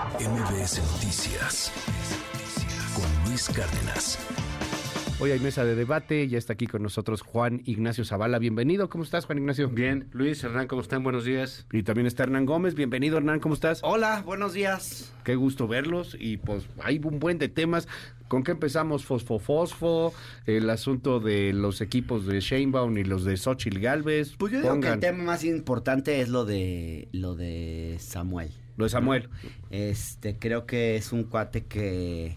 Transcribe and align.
MBS 0.00 0.80
Noticias 0.94 1.70
con 2.94 3.28
Luis 3.28 3.50
Cárdenas. 3.50 4.18
Hoy 5.18 5.32
hay 5.32 5.40
mesa 5.40 5.62
de 5.62 5.74
debate, 5.74 6.26
ya 6.26 6.38
está 6.38 6.54
aquí 6.54 6.66
con 6.66 6.82
nosotros 6.82 7.20
Juan 7.20 7.60
Ignacio 7.66 8.06
Zavala. 8.06 8.38
Bienvenido, 8.38 8.88
¿cómo 8.88 9.04
estás 9.04 9.26
Juan 9.26 9.36
Ignacio? 9.36 9.68
Bien, 9.68 10.08
Luis, 10.12 10.42
Hernán, 10.42 10.68
¿cómo 10.68 10.80
están? 10.80 11.02
Buenos 11.02 11.26
días. 11.26 11.66
Y 11.70 11.82
también 11.82 12.06
está 12.06 12.22
Hernán 12.22 12.46
Gómez. 12.46 12.74
Bienvenido 12.74 13.18
Hernán, 13.18 13.40
¿cómo 13.40 13.52
estás? 13.52 13.80
Hola, 13.82 14.22
buenos 14.24 14.54
días. 14.54 15.12
Qué 15.22 15.36
gusto 15.36 15.68
verlos 15.68 16.16
y 16.18 16.38
pues 16.38 16.66
hay 16.82 16.98
un 17.04 17.18
buen 17.18 17.36
de 17.36 17.50
temas. 17.50 17.86
¿Con 18.28 18.42
qué 18.42 18.52
empezamos? 18.52 19.04
Fosfo 19.04 19.38
Fosfo, 19.38 20.14
el 20.46 20.70
asunto 20.70 21.20
de 21.20 21.52
los 21.52 21.82
equipos 21.82 22.24
de 22.26 22.40
Sheinbaum 22.40 22.96
y 22.96 23.04
los 23.04 23.24
de 23.24 23.36
Xochitl 23.36 23.80
Galvez. 23.80 24.34
Pues 24.38 24.54
yo 24.54 24.62
digo 24.62 24.80
que 24.80 24.88
el 24.88 25.00
tema 25.00 25.24
más 25.24 25.44
importante 25.44 26.22
es 26.22 26.30
lo 26.30 26.46
de 26.46 27.08
lo 27.12 27.34
de 27.34 27.98
Samuel. 28.00 28.50
Lo 28.80 28.86
de 28.86 28.90
Samuel. 28.90 29.28
Este, 29.70 30.36
creo 30.36 30.66
que 30.66 30.96
es 30.96 31.12
un 31.12 31.24
cuate 31.24 31.64
que 31.66 32.36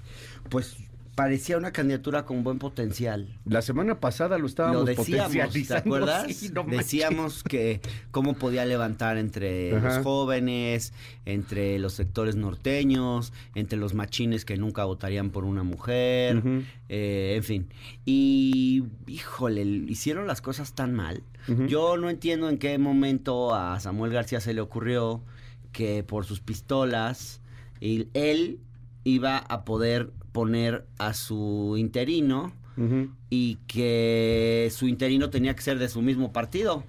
pues 0.49 0.77
parecía 1.15 1.57
una 1.57 1.71
candidatura 1.71 2.25
con 2.25 2.43
buen 2.43 2.59
potencial. 2.59 3.27
La 3.45 3.61
semana 3.61 3.99
pasada 3.99 4.37
lo 4.37 4.47
estábamos 4.47 4.81
lo 4.81 4.85
decíamos, 4.85 5.53
¿te 5.53 5.75
acuerdas? 5.75 6.27
Sí, 6.33 6.49
no 6.49 6.63
decíamos 6.63 7.43
que 7.43 7.81
cómo 8.11 8.33
podía 8.33 8.65
levantar 8.65 9.17
entre 9.17 9.75
Ajá. 9.75 9.95
los 9.95 10.03
jóvenes, 10.03 10.93
entre 11.25 11.77
los 11.79 11.93
sectores 11.93 12.35
norteños, 12.35 13.33
entre 13.55 13.77
los 13.77 13.93
machines 13.93 14.45
que 14.45 14.57
nunca 14.57 14.85
votarían 14.85 15.29
por 15.29 15.45
una 15.45 15.63
mujer, 15.63 16.41
eh, 16.89 17.33
en 17.37 17.43
fin. 17.43 17.69
Y, 18.05 18.83
híjole, 19.07 19.63
hicieron 19.63 20.27
las 20.27 20.41
cosas 20.41 20.73
tan 20.73 20.93
mal. 20.93 21.23
Yo 21.67 21.97
no 21.97 22.09
entiendo 22.09 22.49
en 22.49 22.57
qué 22.57 22.77
momento 22.77 23.53
a 23.53 23.79
Samuel 23.79 24.13
García 24.13 24.39
se 24.39 24.53
le 24.53 24.61
ocurrió 24.61 25.21
que 25.73 26.03
por 26.03 26.25
sus 26.25 26.39
pistolas 26.39 27.41
y 27.81 28.07
él 28.13 28.61
iba 29.03 29.37
a 29.37 29.65
poder 29.65 30.13
poner 30.31 30.87
a 30.97 31.13
su 31.13 31.75
interino 31.77 32.53
y 33.29 33.57
que 33.67 34.71
su 34.73 34.87
interino 34.87 35.29
tenía 35.29 35.55
que 35.55 35.61
ser 35.61 35.77
de 35.77 35.89
su 35.89 36.01
mismo 36.01 36.31
partido. 36.31 36.83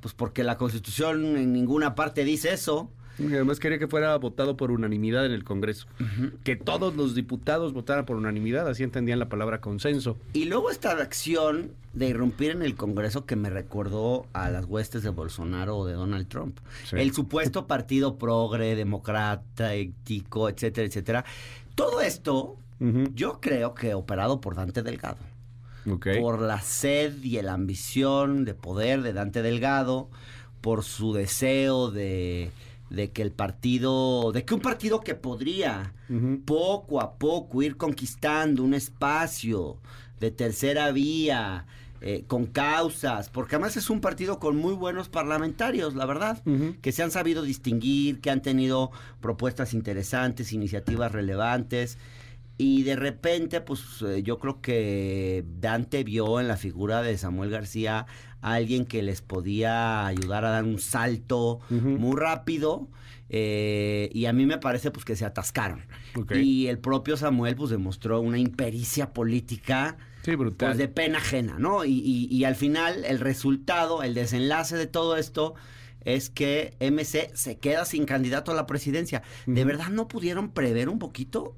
Pues 0.00 0.14
porque 0.14 0.42
la 0.42 0.56
constitución 0.56 1.36
en 1.36 1.52
ninguna 1.52 1.94
parte 1.94 2.24
dice 2.24 2.52
eso. 2.52 2.90
Además 3.18 3.58
quería 3.58 3.78
que 3.78 3.88
fuera 3.88 4.16
votado 4.16 4.56
por 4.56 4.70
unanimidad 4.70 5.26
en 5.26 5.32
el 5.32 5.44
Congreso. 5.44 5.86
Que 6.44 6.56
todos 6.56 6.94
los 6.94 7.14
diputados 7.14 7.72
votaran 7.72 8.04
por 8.04 8.16
unanimidad, 8.16 8.68
así 8.68 8.82
entendían 8.82 9.18
la 9.18 9.28
palabra 9.28 9.60
consenso. 9.60 10.16
Y 10.32 10.44
luego 10.44 10.70
esta 10.70 10.92
acción 10.92 11.72
de 11.92 12.08
irrumpir 12.08 12.52
en 12.52 12.62
el 12.62 12.74
Congreso 12.76 13.26
que 13.26 13.36
me 13.36 13.50
recordó 13.50 14.26
a 14.32 14.50
las 14.50 14.66
huestes 14.66 15.02
de 15.02 15.10
Bolsonaro 15.10 15.78
o 15.78 15.86
de 15.86 15.94
Donald 15.94 16.28
Trump. 16.28 16.58
Sí. 16.84 16.96
El 16.96 17.12
supuesto 17.12 17.66
partido 17.66 18.18
progre, 18.18 18.76
democrata, 18.76 19.74
ético, 19.74 20.48
etcétera, 20.48 20.86
etcétera. 20.86 21.24
Todo 21.74 22.00
esto, 22.00 22.56
yo 23.14 23.40
creo 23.40 23.74
que 23.74 23.94
operado 23.94 24.40
por 24.40 24.54
Dante 24.54 24.82
Delgado. 24.82 25.18
Por 26.20 26.40
la 26.40 26.60
sed 26.60 27.22
y 27.22 27.40
la 27.40 27.54
ambición 27.54 28.44
de 28.44 28.54
poder 28.54 29.02
de 29.02 29.12
Dante 29.12 29.42
Delgado, 29.42 30.10
por 30.60 30.84
su 30.84 31.14
deseo 31.14 31.90
de, 31.90 32.50
de 32.90 33.10
que 33.10 33.22
el 33.22 33.32
partido, 33.32 34.32
de 34.32 34.44
que 34.44 34.54
un 34.54 34.60
partido 34.60 35.00
que 35.00 35.14
podría 35.14 35.92
poco 36.44 37.00
a 37.00 37.18
poco 37.18 37.62
ir 37.62 37.76
conquistando 37.76 38.62
un 38.62 38.74
espacio 38.74 39.78
de 40.20 40.30
tercera 40.30 40.90
vía, 40.90 41.66
eh, 42.00 42.22
con 42.28 42.46
causas, 42.46 43.28
porque 43.28 43.56
además 43.56 43.76
es 43.76 43.90
un 43.90 44.00
partido 44.00 44.38
con 44.38 44.56
muy 44.56 44.72
buenos 44.72 45.08
parlamentarios, 45.08 45.96
la 45.96 46.06
verdad, 46.06 46.40
que 46.80 46.92
se 46.92 47.02
han 47.02 47.10
sabido 47.10 47.42
distinguir, 47.42 48.20
que 48.20 48.30
han 48.30 48.40
tenido 48.40 48.92
propuestas 49.20 49.74
interesantes, 49.74 50.52
iniciativas 50.52 51.10
relevantes. 51.10 51.98
Y 52.56 52.84
de 52.84 52.94
repente, 52.94 53.60
pues 53.60 54.02
eh, 54.02 54.22
yo 54.22 54.38
creo 54.38 54.60
que 54.60 55.44
Dante 55.60 56.04
vio 56.04 56.38
en 56.38 56.46
la 56.46 56.56
figura 56.56 57.02
de 57.02 57.18
Samuel 57.18 57.50
García 57.50 58.06
a 58.40 58.54
alguien 58.54 58.84
que 58.86 59.02
les 59.02 59.20
podía 59.22 60.06
ayudar 60.06 60.44
a 60.44 60.50
dar 60.50 60.64
un 60.64 60.78
salto 60.78 61.60
muy 61.70 62.16
rápido. 62.16 62.88
eh, 63.30 64.08
y 64.14 64.24
a 64.24 64.32
mí 64.32 64.46
me 64.46 64.56
parece 64.56 64.90
pues 64.90 65.04
que 65.04 65.14
se 65.14 65.24
atascaron. 65.26 65.82
Y 66.34 66.68
el 66.68 66.78
propio 66.78 67.16
Samuel 67.16 67.56
pues 67.56 67.70
demostró 67.70 68.20
una 68.22 68.38
impericia 68.38 69.12
política 69.12 69.98
Sí, 70.22 70.34
brutal. 70.34 70.68
pues 70.70 70.78
de 70.78 70.88
pena 70.88 71.18
ajena, 71.18 71.58
¿no? 71.58 71.84
Y, 71.84 71.90
y- 72.04 72.28
y 72.34 72.44
al 72.44 72.54
final 72.54 73.04
el 73.04 73.20
resultado, 73.20 74.02
el 74.02 74.14
desenlace 74.14 74.76
de 74.76 74.86
todo 74.86 75.16
esto 75.18 75.54
es 76.04 76.30
que 76.30 76.74
MC 76.80 77.30
se 77.34 77.58
queda 77.58 77.84
sin 77.84 78.06
candidato 78.06 78.50
a 78.52 78.54
la 78.54 78.66
presidencia. 78.66 79.22
¿De 79.46 79.64
verdad 79.64 79.88
no 79.90 80.08
pudieron 80.08 80.50
prever 80.50 80.88
un 80.88 80.98
poquito 80.98 81.54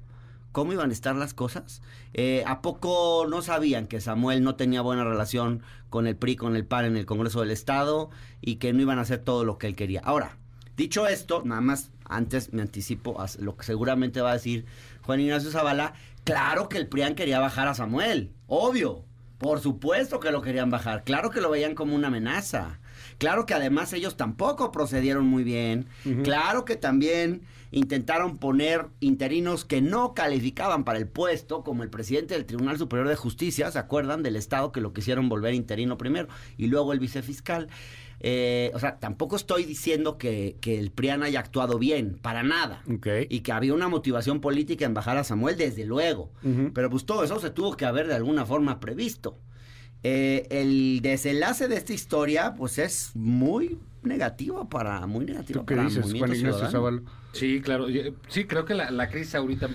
cómo 0.51 0.73
iban 0.73 0.89
a 0.89 0.93
estar 0.93 1.15
las 1.15 1.33
cosas? 1.33 1.81
Eh, 2.13 2.43
¿A 2.45 2.61
poco 2.61 3.25
no 3.29 3.41
sabían 3.41 3.87
que 3.87 4.01
Samuel 4.01 4.43
no 4.43 4.55
tenía 4.55 4.81
buena 4.81 5.03
relación 5.03 5.63
con 5.89 6.07
el 6.07 6.15
PRI, 6.15 6.35
con 6.35 6.55
el 6.55 6.65
PAN 6.65 6.85
en 6.85 6.97
el 6.97 7.05
Congreso 7.05 7.39
del 7.39 7.51
Estado 7.51 8.09
y 8.41 8.55
que 8.55 8.73
no 8.73 8.81
iban 8.81 8.99
a 8.99 9.03
hacer 9.03 9.19
todo 9.19 9.45
lo 9.45 9.57
que 9.57 9.67
él 9.67 9.75
quería? 9.75 10.01
Ahora, 10.03 10.37
dicho 10.77 11.07
esto, 11.07 11.43
nada 11.45 11.61
más 11.61 11.91
antes 12.05 12.51
me 12.53 12.61
anticipo 12.61 13.21
a 13.21 13.27
lo 13.39 13.55
que 13.55 13.63
seguramente 13.63 14.21
va 14.21 14.31
a 14.31 14.35
decir 14.35 14.65
Juan 15.03 15.21
Ignacio 15.21 15.51
Zavala, 15.51 15.93
claro 16.23 16.67
que 16.69 16.77
el 16.77 16.87
PRIAN 16.87 17.15
quería 17.15 17.39
bajar 17.39 17.67
a 17.67 17.73
Samuel, 17.73 18.33
obvio. 18.47 19.05
Por 19.37 19.59
supuesto 19.59 20.19
que 20.19 20.29
lo 20.29 20.43
querían 20.43 20.69
bajar, 20.69 21.03
claro 21.03 21.31
que 21.31 21.41
lo 21.41 21.49
veían 21.49 21.73
como 21.73 21.95
una 21.95 22.09
amenaza. 22.09 22.79
Claro 23.17 23.45
que 23.45 23.53
además 23.53 23.93
ellos 23.93 24.17
tampoco 24.17 24.71
procedieron 24.71 25.25
muy 25.25 25.43
bien. 25.43 25.87
Claro 26.23 26.65
que 26.65 26.75
también 26.75 27.41
intentaron 27.71 28.37
poner 28.37 28.87
interinos 28.99 29.65
que 29.65 29.81
no 29.81 30.13
calificaban 30.13 30.83
para 30.83 30.99
el 30.99 31.07
puesto, 31.07 31.63
como 31.63 31.83
el 31.83 31.89
presidente 31.89 32.33
del 32.33 32.45
Tribunal 32.45 32.77
Superior 32.77 33.07
de 33.07 33.15
Justicia, 33.15 33.71
¿se 33.71 33.79
acuerdan 33.79 34.23
del 34.23 34.35
Estado 34.35 34.71
que 34.71 34.81
lo 34.81 34.93
quisieron 34.93 35.29
volver 35.29 35.53
interino 35.53 35.97
primero? 35.97 36.27
Y 36.57 36.67
luego 36.67 36.93
el 36.93 36.99
vicefiscal. 36.99 37.69
Eh, 38.23 38.71
o 38.75 38.79
sea, 38.79 38.99
tampoco 38.99 39.35
estoy 39.35 39.63
diciendo 39.63 40.19
que, 40.19 40.55
que 40.61 40.77
el 40.77 40.91
PRIAN 40.91 41.23
haya 41.23 41.39
actuado 41.39 41.79
bien, 41.79 42.19
para 42.21 42.43
nada. 42.43 42.83
Y 43.29 43.39
que 43.39 43.51
había 43.51 43.73
una 43.73 43.87
motivación 43.87 44.41
política 44.41 44.85
en 44.85 44.93
bajar 44.93 45.17
a 45.17 45.23
Samuel, 45.23 45.57
desde 45.57 45.85
luego. 45.85 46.31
Pero 46.73 46.89
pues 46.89 47.05
todo 47.05 47.23
eso 47.23 47.39
se 47.39 47.49
tuvo 47.49 47.75
que 47.77 47.85
haber 47.85 48.07
de 48.07 48.15
alguna 48.15 48.45
forma 48.45 48.79
previsto. 48.79 49.39
Eh, 50.03 50.47
el 50.49 50.99
desenlace 51.01 51.67
de 51.67 51.75
esta 51.75 51.93
historia, 51.93 52.55
pues 52.55 52.79
es 52.79 53.11
muy 53.13 53.77
negativo 54.03 54.67
para, 54.67 55.05
muy 55.05 55.25
negativo 55.25 55.59
¿Tú 55.59 55.65
qué 55.67 55.75
para 55.75 55.87
dices, 55.87 56.05
Movimiento 56.05 56.27
Juan 56.27 56.37
Ignacio? 56.37 57.03
Sí, 57.33 57.61
claro. 57.61 57.87
Yo- 57.89 58.01
Sí, 58.27 58.45
creo 58.45 58.65
que 58.65 58.73
la, 58.73 58.89
la 58.89 59.09
crisis 59.09 59.35
ahorita 59.35 59.69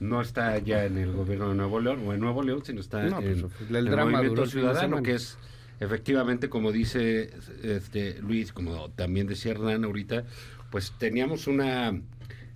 no 0.00 0.20
está 0.20 0.58
ya 0.58 0.84
en 0.84 0.98
el 0.98 1.12
gobierno 1.12 1.48
de 1.48 1.54
Nuevo 1.54 1.80
León 1.80 2.06
o 2.06 2.12
en 2.12 2.20
Nuevo 2.20 2.42
León, 2.42 2.62
sino 2.64 2.80
está 2.80 3.02
No, 3.04 3.16
pues, 3.20 3.38
en 3.38 3.44
el 3.70 3.76
el 3.76 3.84
drama 3.86 4.10
Movimiento 4.18 4.46
Ciudadano, 4.46 5.02
que 5.02 5.14
es 5.14 5.38
efectivamente, 5.80 6.48
como 6.48 6.72
dice 6.72 7.30
este 7.62 8.20
Luis, 8.20 8.52
como 8.52 8.90
también 8.90 9.26
decía 9.26 9.52
Hernán 9.52 9.84
ahorita, 9.84 10.24
pues 10.70 10.92
teníamos 10.98 11.46
una 11.46 11.98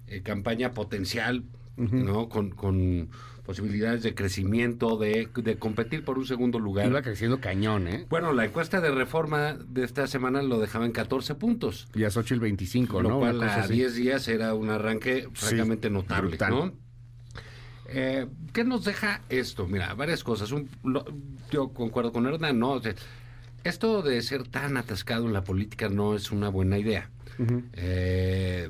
eh, 0.08 0.20
campaña 0.22 0.72
potencial. 0.72 1.44
¿no? 1.76 2.28
Con, 2.28 2.50
con 2.50 3.08
posibilidades 3.48 4.02
de 4.02 4.14
crecimiento, 4.14 4.98
de, 4.98 5.26
de 5.34 5.56
competir 5.58 6.04
por 6.04 6.18
un 6.18 6.26
segundo 6.26 6.58
lugar. 6.58 6.86
Iba 6.86 7.00
creciendo 7.00 7.40
cañón, 7.40 7.88
¿eh? 7.88 8.04
Bueno, 8.10 8.34
la 8.34 8.44
encuesta 8.44 8.82
de 8.82 8.90
reforma 8.90 9.54
de 9.54 9.84
esta 9.84 10.06
semana 10.06 10.42
lo 10.42 10.60
dejaba 10.60 10.84
en 10.84 10.92
14 10.92 11.34
puntos. 11.34 11.88
Y 11.94 12.04
a 12.04 12.10
Xochitl 12.10 12.40
25, 12.40 13.00
lo 13.00 13.08
¿no? 13.08 13.18
cual 13.20 13.36
Una 13.38 13.46
cosa 13.46 13.60
a 13.60 13.64
así. 13.64 13.72
10 13.72 13.94
días 13.94 14.28
era 14.28 14.52
un 14.52 14.68
arranque 14.68 15.22
Sí, 15.22 15.46
francamente 15.46 15.88
notable, 15.88 16.28
brutal. 16.28 16.50
¿no? 16.50 16.72
Eh, 17.88 18.26
¿Qué 18.52 18.64
nos 18.64 18.84
deja 18.84 19.22
esto? 19.30 19.66
Mira, 19.66 19.94
varias 19.94 20.22
cosas. 20.22 20.52
Un- 20.52 20.68
lo- 20.84 21.06
yo 21.50 21.70
concuerdo 21.70 22.12
con 22.12 22.26
Hernán, 22.26 22.58
¿no? 22.58 22.72
O 22.72 22.82
sea, 22.82 22.94
esto 23.64 24.02
de 24.02 24.20
ser 24.20 24.46
tan 24.46 24.76
atascado 24.76 25.24
en 25.26 25.32
la 25.32 25.42
política 25.42 25.88
no 25.88 26.14
es 26.14 26.30
una 26.30 26.50
buena 26.50 26.76
idea. 26.76 27.08
Ujú. 27.38 27.62
Eh, 27.72 28.68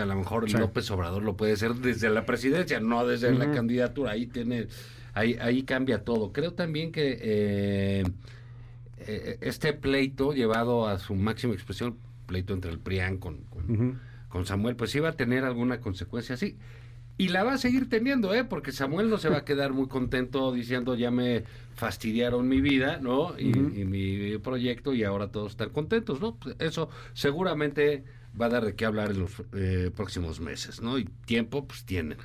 a 0.00 0.06
lo 0.06 0.16
mejor 0.16 0.48
Sí. 0.50 0.56
López 0.56 0.90
Obrador 0.90 1.22
lo 1.22 1.36
puede 1.36 1.52
hacer 1.52 1.74
desde 1.74 2.10
la 2.10 2.26
presidencia, 2.26 2.80
no 2.80 3.06
desde 3.06 3.32
la 3.32 3.50
candidatura. 3.50 4.12
Ahí 4.12 4.26
tiene, 4.26 4.68
ahí, 5.14 5.36
ahí 5.40 5.62
cambia 5.62 6.04
todo. 6.04 6.32
Creo 6.32 6.52
también 6.52 6.92
que 6.92 7.18
eh, 7.20 8.04
eh, 8.98 9.38
este 9.40 9.72
pleito 9.72 10.32
llevado 10.32 10.86
a 10.86 10.98
su 10.98 11.14
máxima 11.14 11.54
expresión, 11.54 11.96
pleito 12.26 12.54
entre 12.54 12.70
el 12.70 12.78
PRIAN 12.78 13.18
con, 13.18 13.42
con, 14.28 14.46
Samuel, 14.46 14.76
pues 14.76 14.94
iba 14.94 15.08
a 15.08 15.12
tener 15.12 15.44
alguna 15.44 15.80
consecuencia 15.80 16.34
así. 16.34 16.56
Y 17.18 17.28
la 17.28 17.44
va 17.44 17.54
a 17.54 17.58
seguir 17.58 17.88
teniendo, 17.88 18.34
¿eh? 18.34 18.44
Porque 18.44 18.72
Samuel 18.72 19.08
no 19.08 19.16
se 19.16 19.30
va 19.30 19.38
a 19.38 19.44
quedar 19.46 19.72
muy 19.72 19.88
contento 19.88 20.52
diciendo 20.52 20.94
ya 20.94 21.10
me 21.10 21.44
fastidiaron 21.74 22.46
mi 22.46 22.60
vida, 22.60 22.98
¿no? 23.00 23.38
Y, 23.38 23.48
y 23.48 23.84
mi 23.86 24.36
proyecto 24.38 24.92
y 24.92 25.02
ahora 25.04 25.28
todos 25.28 25.52
están 25.52 25.70
contentos, 25.70 26.20
¿no? 26.20 26.36
Pues 26.36 26.56
Eso 26.58 26.90
seguramente 27.14 28.04
va 28.40 28.46
a 28.46 28.48
dar 28.50 28.64
de 28.64 28.74
qué 28.74 28.84
hablar 28.84 29.10
en 29.10 29.20
los 29.20 29.32
eh, 29.54 29.90
próximos 29.94 30.40
meses, 30.40 30.80
¿no? 30.82 30.98
Y 30.98 31.04
tiempo, 31.24 31.66
pues 31.66 31.84
tienen. 31.84 32.18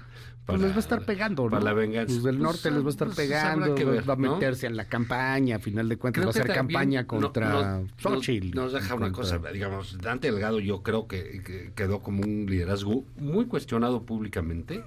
Pues 0.46 0.60
les 0.60 0.72
va 0.72 0.78
a 0.78 0.80
estar 0.80 1.06
pegando, 1.06 1.44
¿no? 1.44 1.52
Para 1.52 1.64
la 1.64 1.74
venganza. 1.74 2.14
Los 2.14 2.24
del 2.24 2.38
Pues, 2.40 2.44
norte 2.44 2.72
les 2.72 2.84
va 2.84 2.88
a 2.88 2.90
estar 2.90 3.08
pues, 3.10 3.18
pegando, 3.18 3.64
habrá 3.66 3.76
que 3.76 3.86
ver, 3.86 4.10
va 4.10 4.14
a 4.14 4.18
¿no? 4.18 4.34
meterse 4.34 4.66
en 4.68 4.76
la 4.76 4.86
campaña, 4.86 5.58
a 5.58 5.60
final 5.60 5.88
de 5.88 5.98
cuentas 5.98 6.22
Creo 6.22 6.34
va 6.34 6.38
a 6.40 6.44
hacer 6.44 6.56
campaña 6.56 7.02
no- 7.02 7.08
contra 7.08 7.80
nos- 7.80 7.92
Xochitl. 8.02 8.52
Nos, 8.56 8.74
deja 8.74 8.96
una 8.96 9.12
contra- 9.12 9.38
cosa, 9.40 9.52
digamos, 9.52 9.98
Dante 10.00 10.32
Delgado 10.32 10.60
yo 10.60 10.82
creo 10.82 11.08
que, 11.08 11.42
que 11.46 11.72
quedó 11.76 12.00
como 12.02 12.24
un 12.24 12.48
liderazgo 12.50 13.06
muy 13.18 13.46
cuestionado 13.46 14.04
públicamente. 14.04 14.84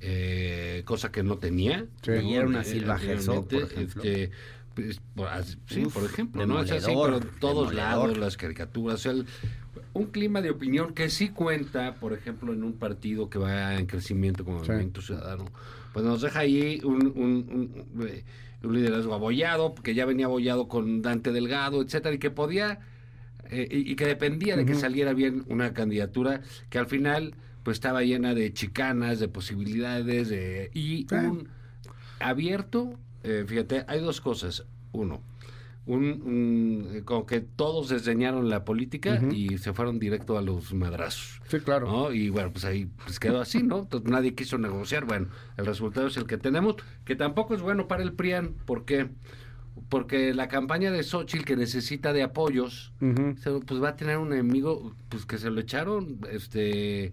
eh, 0.00 0.82
cosa 0.84 1.12
que 1.12 1.22
no 1.22 1.38
tenía. 1.38 1.86
Sí. 2.02 2.10
¿no? 2.10 2.20
Y 2.22 2.34
era 2.34 2.46
una 2.46 2.62
Eh, 2.62 2.64
Silva 2.64 2.96
por 2.96 3.04
ejemplo. 3.04 4.02
este, 4.02 4.30
pues, 4.74 5.00
por- 5.14 5.28
sí, 5.66 5.84
Uf, 5.86 5.94
por 5.94 6.04
ejemplo, 6.04 6.46
¿no? 6.46 6.56
O 6.60 6.64
sea, 6.66 6.80
sí, 6.80 6.86
pero 7.04 7.20
todos 7.40 7.74
lados, 7.74 8.16
las 8.18 8.36
caricaturas, 8.36 8.94
o 8.96 8.98
sea, 8.98 9.12
el- 9.12 9.26
un 9.94 10.06
clima 10.06 10.40
de 10.40 10.50
opinión 10.50 10.94
que 10.94 11.08
sí 11.10 11.28
cuenta, 11.30 11.94
por 11.96 12.12
ejemplo, 12.12 12.52
en 12.52 12.64
un 12.64 12.72
partido 12.74 13.28
que 13.28 13.38
va 13.38 13.74
en 13.74 13.86
crecimiento 13.86 14.44
como. 14.44 14.58
Movimiento 14.58 15.02
Ciudadano, 15.02 15.44
pues 15.92 16.04
nos 16.04 16.22
deja 16.22 16.40
ahí 16.40 16.80
un, 16.84 17.06
un- 17.14 17.84
un- 17.94 18.06
eh, 18.08 18.24
un 18.62 18.74
liderazgo 18.74 19.12
abollado, 19.14 19.74
que 19.74 19.94
ya 19.94 20.06
venía 20.06 20.26
abollado 20.26 20.68
con 20.68 21.02
Dante 21.02 21.32
Delgado, 21.32 21.82
etcétera, 21.82 22.14
y 22.14 22.18
que 22.18 22.30
podía, 22.30 22.78
eh, 23.50 23.66
y, 23.70 23.92
y 23.92 23.96
que 23.96 24.06
dependía 24.06 24.56
de 24.56 24.64
que 24.64 24.74
saliera 24.74 25.12
bien 25.14 25.44
una 25.48 25.72
candidatura 25.74 26.42
que 26.70 26.78
al 26.78 26.86
final 26.86 27.34
pues 27.64 27.76
estaba 27.76 28.02
llena 28.02 28.34
de 28.34 28.52
chicanas, 28.52 29.18
de 29.20 29.28
posibilidades, 29.28 30.28
de, 30.28 30.70
y 30.74 31.06
Sí. 31.08 31.14
un 31.16 31.48
abierto, 32.20 32.98
eh, 33.24 33.44
fíjate, 33.46 33.84
hay 33.88 34.00
dos 34.00 34.20
cosas. 34.20 34.64
Uno, 34.92 35.22
un, 35.84 36.04
un- 36.22 36.88
eh, 36.96 37.02
como 37.04 37.26
que 37.26 37.40
todos 37.40 37.88
desdeñaron 37.88 38.48
la 38.48 38.64
política 38.64 39.20
y 39.32 39.58
se 39.58 39.72
fueron 39.72 39.98
directo 39.98 40.38
a 40.38 40.42
los 40.42 40.72
madrazos. 40.72 41.40
Sí, 41.48 41.58
claro. 41.60 41.86
¿no? 41.90 42.12
Y 42.12 42.28
bueno, 42.30 42.52
pues 42.52 42.64
ahí 42.64 42.86
pues 43.04 43.18
quedó 43.18 43.40
así, 43.40 43.62
¿no? 43.62 43.80
Entonces 43.80 44.08
nadie 44.10 44.34
quiso 44.34 44.58
negociar. 44.58 45.04
Bueno, 45.06 45.26
el 45.56 45.66
resultado 45.66 46.06
es 46.06 46.16
el 46.16 46.26
que 46.26 46.38
tenemos, 46.38 46.76
que 47.04 47.16
tampoco 47.16 47.54
es 47.54 47.62
bueno 47.62 47.88
para 47.88 48.02
el 48.04 48.12
PRIAN. 48.12 48.54
¿Por 48.64 48.84
qué? 48.84 49.08
Porque 49.88 50.34
la 50.34 50.48
campaña 50.48 50.92
de 50.92 51.02
Xochitl, 51.02 51.44
que 51.44 51.56
necesita 51.56 52.12
de 52.12 52.22
apoyos, 52.22 52.92
pues 53.66 53.82
va 53.82 53.88
a 53.90 53.96
tener 53.96 54.18
un 54.18 54.32
enemigo 54.32 54.94
pues 55.08 55.26
que 55.26 55.38
se 55.38 55.50
lo 55.50 55.60
echaron, 55.60 56.20
este... 56.30 57.12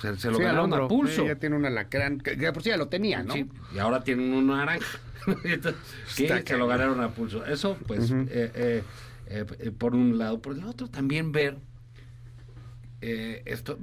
Se, 0.00 0.16
se 0.16 0.30
lo 0.30 0.36
Sí, 0.38 0.42
ganaron 0.42 0.72
a 0.74 0.88
pulso. 0.88 1.22
Sí, 1.22 1.28
ya 1.28 1.34
tiene 1.36 1.56
un 1.56 1.66
alacrán, 1.66 2.18
que, 2.18 2.36
que 2.36 2.52
por 2.52 2.62
sí 2.62 2.70
ya 2.70 2.76
lo 2.76 2.88
tenía, 2.88 3.22
¿no? 3.22 3.34
Sí, 3.34 3.46
y 3.74 3.78
ahora 3.78 4.02
tienen 4.02 4.32
un 4.32 4.46
naranja. 4.46 4.98
Que 6.16 6.42
se 6.46 6.56
lo 6.56 6.66
ganaron 6.66 7.00
a 7.00 7.10
pulso. 7.10 7.44
Eso, 7.44 7.76
pues, 7.86 8.10
eh, 8.10 8.24
eh, 8.30 8.82
eh, 9.26 9.44
eh, 9.58 9.70
por 9.70 9.94
un 9.94 10.16
lado. 10.18 10.40
Por 10.40 10.56
el 10.56 10.64
otro, 10.64 10.88
también 10.88 11.30
ver 11.32 11.58
esto. 13.00 13.78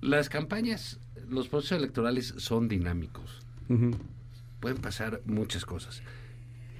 Las 0.00 0.28
campañas, 0.28 0.98
los 1.28 1.48
procesos 1.48 1.78
electorales 1.78 2.34
son 2.38 2.68
dinámicos. 2.68 3.44
Pueden 4.58 4.78
pasar 4.78 5.20
muchas 5.26 5.64
cosas. 5.64 6.02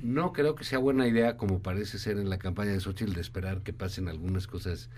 No 0.02 0.32
creo 0.32 0.54
que 0.54 0.64
sea 0.64 0.78
buena 0.78 1.06
idea, 1.06 1.36
como 1.36 1.60
parece 1.60 1.98
ser 1.98 2.18
en 2.18 2.30
la 2.30 2.38
campaña 2.38 2.72
de 2.72 2.80
Xochitl, 2.80 3.12
de 3.12 3.20
esperar 3.20 3.62
que 3.62 3.72
pasen 3.72 4.08
algunas 4.08 4.46
cosas 4.46 4.88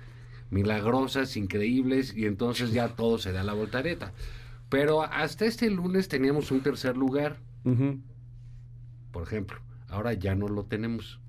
milagrosas, 0.52 1.36
increíbles, 1.36 2.14
y 2.16 2.26
entonces 2.26 2.72
ya 2.72 2.88
todo 2.90 3.18
se 3.18 3.32
da 3.32 3.42
la 3.42 3.54
voltareta. 3.54 4.12
Pero 4.68 5.02
hasta 5.02 5.44
este 5.46 5.68
lunes 5.70 6.08
teníamos 6.08 6.50
un 6.50 6.60
tercer 6.62 6.96
lugar 6.96 7.36
por 9.12 9.22
ejemplo. 9.22 9.58
Ahora 9.88 10.12
ya 10.14 10.34
no 10.34 10.48
lo 10.48 10.64
tenemos. 10.64 11.20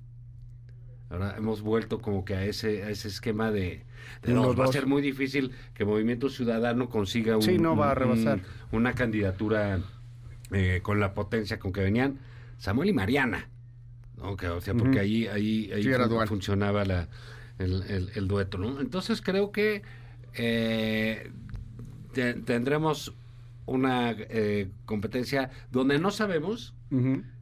Ahora 1.10 1.34
hemos 1.36 1.60
vuelto 1.62 2.00
como 2.00 2.24
que 2.24 2.34
a 2.34 2.44
ese, 2.44 2.82
a 2.82 2.90
ese 2.90 3.08
esquema 3.08 3.50
de, 3.50 3.84
de 4.22 4.32
dos. 4.32 4.58
Va 4.58 4.64
a 4.64 4.68
ser 4.72 4.86
muy 4.86 5.00
difícil 5.02 5.52
que 5.74 5.84
Movimiento 5.84 6.28
Ciudadano 6.28 6.88
consiga 6.88 7.36
un- 7.36 7.42
Sí, 7.42 7.58
no 7.58 7.76
va 7.76 7.88
a 7.88 7.92
un- 7.92 7.96
rebasar. 7.96 8.40
un- 8.72 8.78
una 8.80 8.94
candidatura 8.94 9.80
eh, 10.50 10.80
con 10.82 10.98
la 11.00 11.14
potencia 11.14 11.58
con 11.58 11.72
que 11.72 11.80
venían 11.82 12.18
Samuel 12.58 12.88
y 12.90 12.92
Mariana. 12.92 13.48
¿no? 14.16 14.36
Que, 14.36 14.48
o 14.48 14.60
sea, 14.60 14.74
porque 14.74 14.96
Ujú. 14.98 15.00
ahí, 15.00 15.26
ahí, 15.26 15.70
ahí 15.72 15.82
Sí, 15.82 15.90
funcionaba 16.26 16.84
la, 16.84 17.08
el, 17.58 17.82
el- 17.88 18.10
el 18.14 18.28
dueto. 18.28 18.58
¿no? 18.58 18.80
Entonces 18.80 19.20
creo 19.22 19.52
que 19.52 19.82
eh, 20.34 21.30
te- 22.12 22.34
tendremos 22.34 23.14
una 23.66 24.10
eh, 24.12 24.70
competencia 24.84 25.50
donde 25.70 25.98
no 25.98 26.10
sabemos 26.10 26.74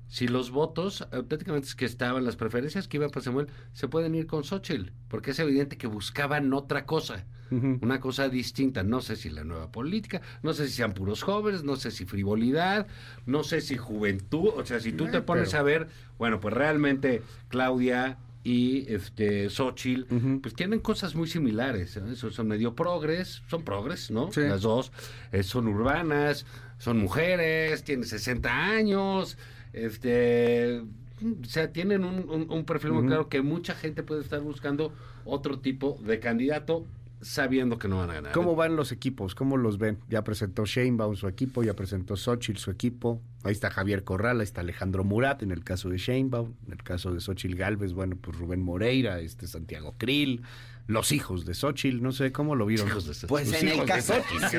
si 0.09 0.29
los 0.29 0.51
votos 0.51 1.07
auténticamente 1.13 1.69
que 1.77 1.85
estaban, 1.85 2.25
las 2.25 2.37
preferencias 2.37 2.89
que 2.89 2.97
iban 2.97 3.11
para 3.11 3.23
Samuel, 3.25 3.49
se 3.75 3.87
pueden 3.89 4.15
ir 4.15 4.27
con 4.27 4.45
Xochitl, 4.45 4.91
porque 5.09 5.33
es 5.33 5.39
evidente 5.39 5.77
que 5.77 5.87
buscaban 5.87 6.53
otra 6.55 6.87
cosa, 6.87 7.27
una 7.51 8.01
cosa 8.01 8.31
distinta. 8.31 8.83
No 8.83 9.03
sé 9.03 9.17
si 9.17 9.29
la 9.29 9.45
nueva 9.45 9.71
política, 9.71 10.23
no 10.43 10.55
sé 10.55 10.69
si 10.69 10.73
sean 10.75 10.95
puros 10.95 11.23
jóvenes, 11.23 11.65
no 11.65 11.77
sé 11.77 11.91
si 11.91 12.07
frivolidad, 12.07 12.87
no 13.27 13.43
sé 13.45 13.61
si 13.61 13.77
juventud, 13.77 14.49
o 14.57 14.65
sea, 14.65 14.81
si 14.81 14.93
tú 14.93 15.05
Eh, 15.07 15.11
te 15.11 15.21
pones 15.21 15.51
pero- 15.51 15.61
a 15.61 15.63
ver, 15.65 15.89
bueno, 16.19 16.41
pues 16.41 16.55
realmente 16.55 17.21
Claudia 17.49 18.17
y 18.45 18.93
este 18.93 19.49
Xochitl, 19.51 20.39
pues 20.41 20.55
tienen 20.55 20.81
cosas 20.81 21.15
muy 21.15 21.29
similares, 21.29 21.97
¿eh? 21.97 22.17
son, 22.17 22.33
son 22.33 22.49
medio 22.49 22.75
progres, 22.75 23.43
son 23.49 23.63
progres, 23.63 24.11
¿no? 24.11 24.33
Sí. 24.33 24.41
Las 24.41 24.63
dos 24.63 24.91
eh, 25.31 25.43
son 25.45 25.69
urbanas, 25.69 26.45
son 26.79 26.99
mujeres, 26.99 27.85
tienen 27.85 28.05
60 28.05 28.51
años, 28.53 29.39
este, 29.73 30.81
o 30.81 31.45
sea, 31.45 31.73
tienen 31.73 32.05
un, 32.05 32.29
un- 32.29 32.51
un 32.51 32.65
perfil 32.65 32.93
muy 32.93 33.07
claro 33.07 33.29
que 33.29 33.43
mucha 33.43 33.75
gente 33.75 34.03
puede 34.03 34.23
estar 34.23 34.41
buscando 34.41 34.93
otro 35.25 35.61
tipo 35.61 35.99
de 36.05 36.19
candidato 36.19 36.85
sabiendo 37.21 37.79
que 37.79 37.87
no 37.87 37.99
van 37.99 38.11
a 38.11 38.15
ganar. 38.15 38.33
¿Cómo 38.33 38.57
van 38.57 38.75
los 38.75 38.91
equipos? 38.91 39.37
¿Cómo 39.37 39.57
los 39.57 39.79
ven? 39.79 39.99
Ya 40.09 40.25
presentó 40.25 40.65
Sheinbaum 40.67 41.15
su 41.15 41.29
equipo, 41.29 41.63
ya 41.63 41.75
presentó 41.75 42.17
Xochitl 42.17 42.59
su 42.59 42.71
equipo. 42.73 43.21
Ahí 43.45 43.53
está 43.53 43.71
Javier 43.71 44.05
Corral, 44.05 44.39
ahí 44.39 44.45
está 44.45 44.61
Alejandro 44.61 45.03
Murat 45.03 45.43
en 45.43 45.51
el 45.51 45.65
caso 45.65 45.89
de 45.89 45.99
Sheinbaum. 45.99 46.55
En 46.67 46.73
el 46.73 46.83
caso 46.83 47.13
de 47.13 47.21
Xochitl 47.21 47.57
Galvez, 47.57 47.93
bueno, 47.93 48.17
pues 48.21 48.39
Rubén 48.39 48.61
Moreira, 48.61 49.19
este 49.21 49.47
Santiago 49.47 49.95
Krill, 49.99 50.43
los 50.87 51.13
hijos 51.13 51.45
de 51.45 51.55
Xochitl, 51.55 52.03
no 52.03 52.13
sé 52.13 52.33
cómo 52.33 52.55
lo 52.57 52.67
vieron. 52.67 52.89
Hijos 52.89 53.07
de 53.07 53.15
Xochitl. 53.15 53.29
Pues 53.29 53.53
en 53.53 53.69
el 53.69 53.75
hijos 53.75 53.87
de 53.87 53.93
caso, 53.93 54.15
Xochitl, 54.15 54.47
sí. 54.49 54.57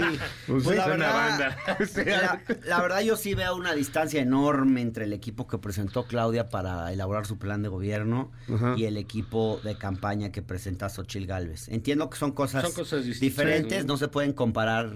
Pues 0.48 0.64
Pues 0.64 0.78
la 0.78 0.88
verdad, 0.88 1.14
banda. 1.14 1.58
la, 2.06 2.42
la 2.66 2.82
verdad 2.82 3.02
yo 3.02 3.18
sí 3.18 3.34
veo 3.34 3.56
una 3.56 3.74
distancia 3.74 4.22
enorme 4.22 4.82
entre 4.82 5.06
el 5.06 5.14
equipo 5.14 5.48
que 5.48 5.58
presentó 5.58 6.08
Claudia 6.08 6.50
para 6.50 6.92
elaborar 6.94 7.26
su 7.26 7.38
plan 7.38 7.62
de 7.62 7.70
gobierno 7.70 8.32
y 8.78 8.86
el 8.86 8.98
equipo 8.98 9.60
de 9.64 9.78
campaña 9.78 10.32
que 10.32 10.42
presenta 10.42 10.90
Xochil 10.90 11.28
Gálvez. 11.28 11.68
Entiendo 11.70 12.10
que 12.10 12.18
son 12.18 12.32
cosas, 12.32 12.64
Son 12.64 12.74
cosas 12.74 13.06
distintas, 13.06 13.20
diferentes, 13.22 13.82
sí. 13.82 13.88
no 13.88 13.98
se 13.98 14.08
pueden 14.08 14.34
comparar, 14.34 14.92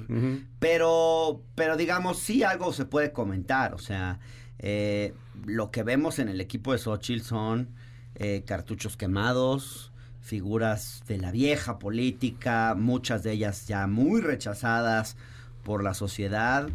pero, 0.60 1.44
pero 1.56 1.78
digamos, 1.78 2.20
sí 2.20 2.44
algo 2.44 2.74
se 2.74 2.86
puede 2.86 3.12
comentar. 3.12 3.74
O 3.74 3.80
sea, 3.80 4.20
eh, 4.60 5.14
lo 5.46 5.72
que 5.72 5.84
vemos 5.84 6.20
en 6.20 6.30
el 6.30 6.42
equipo 6.42 6.72
de 6.72 6.80
Xochitl 6.80 7.24
son 7.24 7.70
eh, 8.16 8.44
cartuchos 8.46 8.98
quemados, 8.98 9.92
figuras 10.28 11.04
de 11.08 11.18
la 11.18 11.32
vieja 11.32 11.80
política, 11.80 12.76
muchas 12.78 13.24
de 13.24 13.32
ellas 13.32 13.66
ya 13.68 13.88
muy 13.88 14.22
rechazadas 14.22 15.16
por 15.64 15.84
la 15.84 15.94
sociedad. 15.94 16.70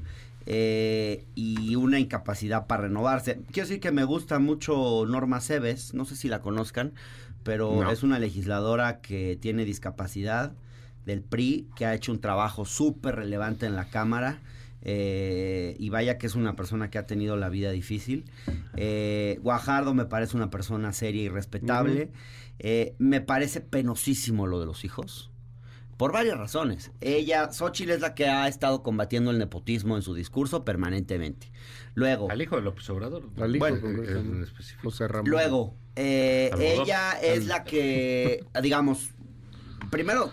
eh, 0.44 1.25
y 1.37 1.76
una 1.76 2.00
incapacidad 2.00 2.66
para 2.66 2.82
renovarse. 2.88 3.38
Quiero 3.52 3.68
decir 3.68 3.78
que 3.80 3.92
me 3.92 4.02
gusta 4.02 4.40
mucho 4.40 5.04
Norma 5.06 5.40
Cebes, 5.40 5.94
no 5.94 6.04
sé 6.04 6.16
si 6.16 6.26
la 6.26 6.40
conozcan, 6.40 6.94
pero 7.44 7.82
No. 7.85 7.90
es 7.92 8.02
una 8.02 8.18
legisladora 8.18 9.00
que 9.00 9.38
tiene 9.40 9.64
discapacidad 9.64 10.50
del 11.06 11.21
PRI, 11.23 11.68
que 11.76 11.87
ha 11.87 11.94
hecho 11.94 12.11
un 12.11 12.21
trabajo 12.21 12.64
súper 12.64 13.14
relevante 13.14 13.66
en 13.66 13.76
la 13.76 13.85
Cámara. 13.85 14.40
eh, 14.85 15.76
y 15.78 15.90
vaya 15.90 16.18
que 16.18 16.26
es 16.26 16.35
una 16.35 16.56
persona 16.56 16.90
que 16.90 16.99
ha 16.99 17.06
tenido 17.06 17.37
la 17.37 17.49
vida 17.49 17.71
difícil. 17.71 18.25
Eh, 18.76 19.38
Guajardo 19.40 19.94
me 19.94 20.06
parece 20.06 20.37
una 20.37 20.50
persona 20.50 20.92
seria 20.92 21.23
y 21.23 21.28
respetable. 21.28 22.11
Eh, 22.59 22.94
me 22.99 23.21
parece 23.21 23.61
penosísimo 23.61 24.47
lo 24.47 24.61
de 24.61 24.66
los 24.66 24.85
hijos. 24.85 25.30
Por 25.97 26.11
varias 26.12 26.37
razones. 26.37 26.90
Ella, 27.00 27.52
Xochitl 27.52 27.90
es 27.92 28.00
la 28.00 28.14
que 28.14 28.26
ha 28.26 28.49
estado 28.49 28.82
combatiendo 28.82 29.30
el 29.30 29.38
nepotismo 29.38 29.94
en 29.97 30.02
su 30.02 30.14
discurso 30.14 30.64
permanentemente. 30.64 31.52
Luego, 31.94 32.30
Al 32.30 32.42
hijo 32.42 32.56
de 32.56 32.62
López 32.62 32.88
Obrador. 32.90 33.25
Al 33.40 33.54
hijo, 33.54 33.61
Bueno, 33.64 33.80
concretamente. 33.80 34.37
en 34.37 34.42
específico. 34.42 34.82
José 34.90 35.06
Ramón. 35.06 35.30
Luego, 35.30 35.76
eh, 35.94 36.50
ella 36.59 37.12
es 37.21 37.47
la 37.47 37.62
que, 37.62 38.44
digamos, 38.62 39.11
primero, 39.90 40.32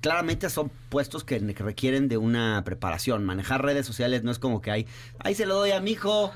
claramente 0.00 0.50
son 0.50 0.70
puestos 0.88 1.22
que, 1.22 1.38
que 1.54 1.62
requieren 1.62 2.08
de 2.08 2.16
una 2.16 2.62
preparación. 2.64 3.24
Manejar 3.24 3.62
redes 3.62 3.86
sociales 3.86 4.24
no 4.24 4.30
es 4.30 4.38
como 4.38 4.60
que 4.62 4.70
hay, 4.70 4.86
ahí 5.18 5.34
se 5.34 5.46
lo 5.46 5.54
doy 5.56 5.70
a 5.72 5.80
mi 5.80 5.92
hijo, 5.92 6.32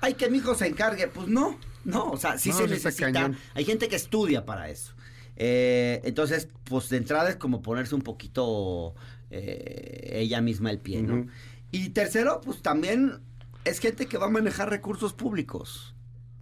hay 0.00 0.14
que 0.14 0.30
mi 0.30 0.38
hijo 0.38 0.54
se 0.54 0.66
encargue. 0.66 1.08
Pues 1.08 1.28
no, 1.28 1.58
no, 1.84 2.10
o 2.10 2.16
sea, 2.16 2.38
sí 2.38 2.50
No, 2.50 2.56
se 2.58 2.66
necesita. 2.68 3.12
cañón. 3.12 3.36
Hay 3.54 3.64
gente 3.64 3.88
que 3.88 3.96
estudia 3.96 4.44
para 4.44 4.68
eso. 4.70 4.92
Eh, 5.36 6.00
entonces, 6.04 6.48
pues 6.64 6.88
de 6.88 6.96
entrada 6.98 7.28
es 7.30 7.36
como 7.36 7.60
ponerse 7.62 7.94
un 7.94 8.02
poquito 8.02 8.94
eh, 9.30 10.10
ella 10.14 10.40
misma 10.40 10.70
el 10.70 10.78
pie, 10.78 11.02
¿no? 11.02 11.26
Y 11.72 11.88
tercero, 11.90 12.40
pues 12.44 12.62
también 12.62 13.20
es 13.64 13.80
gente 13.80 14.06
que 14.06 14.16
va 14.18 14.26
a 14.26 14.30
manejar 14.30 14.70
recursos 14.70 15.12
públicos. 15.12 15.94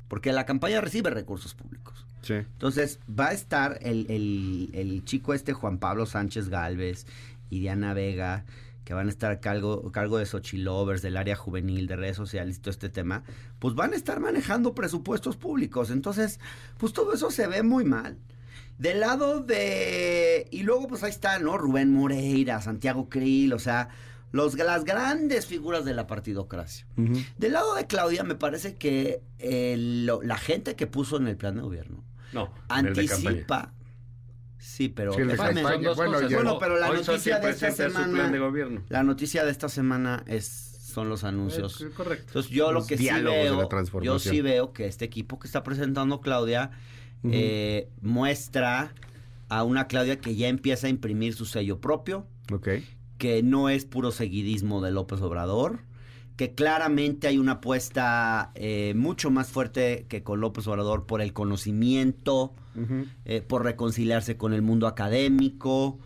Porque 0.09 0.31
la 0.33 0.45
campaña 0.45 0.81
recibe 0.83 1.09
recursos 1.09 1.55
públicos. 1.55 2.05
Sí. 2.21 2.35
Entonces, 2.35 3.01
va 3.09 3.29
a 3.29 3.33
estar 3.33 3.79
el, 3.81 4.07
el- 4.11 4.71
el 4.75 5.05
chico 5.07 5.33
este 5.33 5.55
Juan 5.55 5.79
Pablo 5.79 6.05
Sánchez 6.05 6.51
Galvez 6.51 7.07
y 7.49 7.61
Diana 7.61 7.95
Vega, 7.95 8.45
que 8.85 8.95
van 8.95 9.07
a 9.07 9.11
estar 9.11 9.31
a 9.31 9.41
cargo, 9.41 9.85
a 9.89 9.93
cargo 9.93 10.19
de 10.19 10.27
Xochilovers, 10.27 11.03
del 11.03 11.17
área 11.17 11.37
juvenil, 11.37 11.87
de 11.87 11.97
redes 11.97 12.17
sociales 12.17 12.57
y 12.57 12.61
todo 12.61 12.71
este 12.71 12.89
tema, 12.89 13.23
pues 13.59 13.75
van 13.75 13.93
a 13.93 13.97
estar 13.97 14.19
manejando 14.21 14.75
presupuestos 14.75 15.37
públicos. 15.37 15.91
Entonces, 15.91 16.41
pues 16.79 16.93
todo 16.93 17.13
eso 17.15 17.31
se 17.31 17.47
ve 17.47 17.63
muy 17.63 17.85
mal. 17.85 18.19
Del 18.79 19.01
lado 19.01 19.41
de... 19.41 20.49
Y 20.51 20.63
luego 20.65 20.89
pues 20.89 21.03
ahí 21.05 21.11
está, 21.11 21.39
¿no? 21.39 21.57
Rubén 21.59 21.93
Moreira, 21.93 22.61
Santiago 22.61 23.09
Krill, 23.09 23.53
o 23.53 23.59
sea, 23.61 23.89
los, 24.33 24.55
las 24.55 24.85
grandes 24.85 25.47
figuras 25.47 25.85
de 25.85 25.95
la 25.95 26.07
partidocracia. 26.07 26.87
Del 27.39 27.53
lado 27.53 27.75
de 27.77 27.87
Claudia, 27.87 28.25
me 28.25 28.35
parece 28.35 28.75
que 28.77 29.21
eh, 29.39 29.77
lo- 29.79 30.23
la 30.23 30.37
gente 30.39 30.75
que 30.75 30.87
puso 30.89 31.19
en 31.19 31.29
el 31.29 31.37
plan 31.37 31.55
de 31.55 31.61
gobierno 31.63 32.03
No, 32.33 32.53
anticipa. 32.69 33.73
Sí, 34.63 34.89
pero 34.89 35.13
Sí, 35.13 35.23
Bueno, 35.25 36.59
pero 36.61 36.79
la 36.79 36.89
noticia 36.93 37.41
de 37.41 37.51
esta 37.51 37.71
semana- 37.73 38.29
de 38.31 38.39
gobierno. 38.39 38.83
la 38.89 39.03
noticia 39.03 39.45
de 39.45 39.51
esta 39.51 39.69
semana 39.69 40.23
es 40.29 40.69
son 40.93 41.09
los 41.09 41.25
anuncios. 41.25 41.81
Eh, 41.81 41.89
correcto. 41.97 42.25
Entonces 42.29 42.53
yo 42.53 42.71
lo 42.71 42.87
que 42.87 42.97
sí 42.99 43.09
veo, 43.11 43.69
yo 44.03 44.19
sí 44.19 44.41
veo 44.43 44.73
que 44.73 44.87
este 44.87 45.05
equipo 45.07 45.39
que 45.39 45.47
está 45.47 45.63
presentando 45.63 46.21
Claudia 46.21 46.71
eh, 47.25 47.89
muestra 48.03 48.93
a 49.49 49.63
una 49.65 49.87
Claudia 49.87 50.21
que 50.21 50.35
ya 50.37 50.49
empieza 50.49 50.87
a 50.87 50.91
imprimir 50.91 51.35
su 51.35 51.45
sello 51.47 51.81
propio, 51.81 52.27
Ok. 52.53 52.69
que 53.19 53.43
no 53.43 53.69
es 53.69 53.85
puro 53.85 54.11
seguidismo 54.13 54.81
de 54.83 54.91
López 54.93 55.21
Obrador, 55.23 55.81
que 56.37 56.55
claramente 56.55 57.29
hay 57.29 57.39
una 57.39 57.53
apuesta 57.53 58.53
eh, 58.55 58.95
mucho 58.97 59.31
más 59.31 59.49
fuerte 59.49 60.07
que 60.09 60.23
con 60.23 60.41
López 60.41 60.67
Obrador 60.67 61.07
por 61.07 61.21
el 61.21 61.33
conocimiento, 61.33 62.55
eh, 63.25 63.43
por 63.43 63.65
reconciliarse 63.65 64.37
con 64.37 64.55
el 64.55 64.63
mundo 64.63 64.87
académico, 64.87 65.99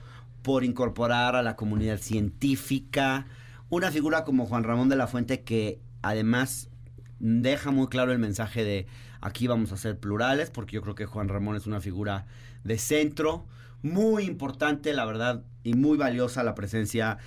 por 0.43 0.65
incorporar 0.65 1.37
a 1.37 1.43
la 1.43 1.57
comunidad 1.57 1.99
científica. 1.99 3.27
Una 3.69 3.91
figura 3.91 4.25
como 4.25 4.47
Juan 4.47 4.65
Ramón 4.65 4.89
de 4.89 4.97
la 4.97 5.07
Fuente 5.07 5.43
que 5.43 5.81
además 6.03 6.71
deja 7.19 7.71
muy 7.71 7.89
claro 7.89 8.13
el 8.13 8.19
mensaje 8.19 8.65
de 8.65 8.87
aquí 9.21 9.47
vamos 9.47 9.73
a 9.73 9.77
ser 9.77 9.99
plurales, 9.99 10.51
porque 10.51 10.75
yo 10.75 10.83
creo 10.83 10.95
que 10.95 11.07
Juan 11.07 11.29
Ramón 11.29 11.57
es 11.57 11.67
una 11.67 11.81
figura 11.81 12.27
de 12.65 12.79
centro, 12.79 13.47
muy 13.83 14.25
importante, 14.25 14.93
la 14.93 15.05
verdad, 15.05 15.45
y 15.63 15.75
muy 15.75 15.97
valiosa 15.97 16.43
la 16.43 16.55
presencia 16.55 17.19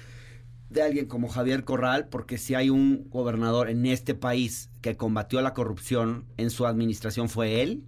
de 0.70 0.82
alguien 0.82 1.08
como 1.08 1.30
Javier 1.30 1.64
Corral, 1.64 2.08
porque 2.10 2.38
si 2.38 2.56
hay 2.56 2.70
un 2.70 3.10
gobernador 3.10 3.70
en 3.70 3.86
este 3.86 4.14
país 4.14 4.70
que 4.82 4.98
combatió 4.98 5.42
la 5.42 5.54
corrupción 5.54 6.26
en 6.38 6.50
su 6.50 6.66
administración 6.66 7.30
fue 7.30 7.62
él, 7.62 7.84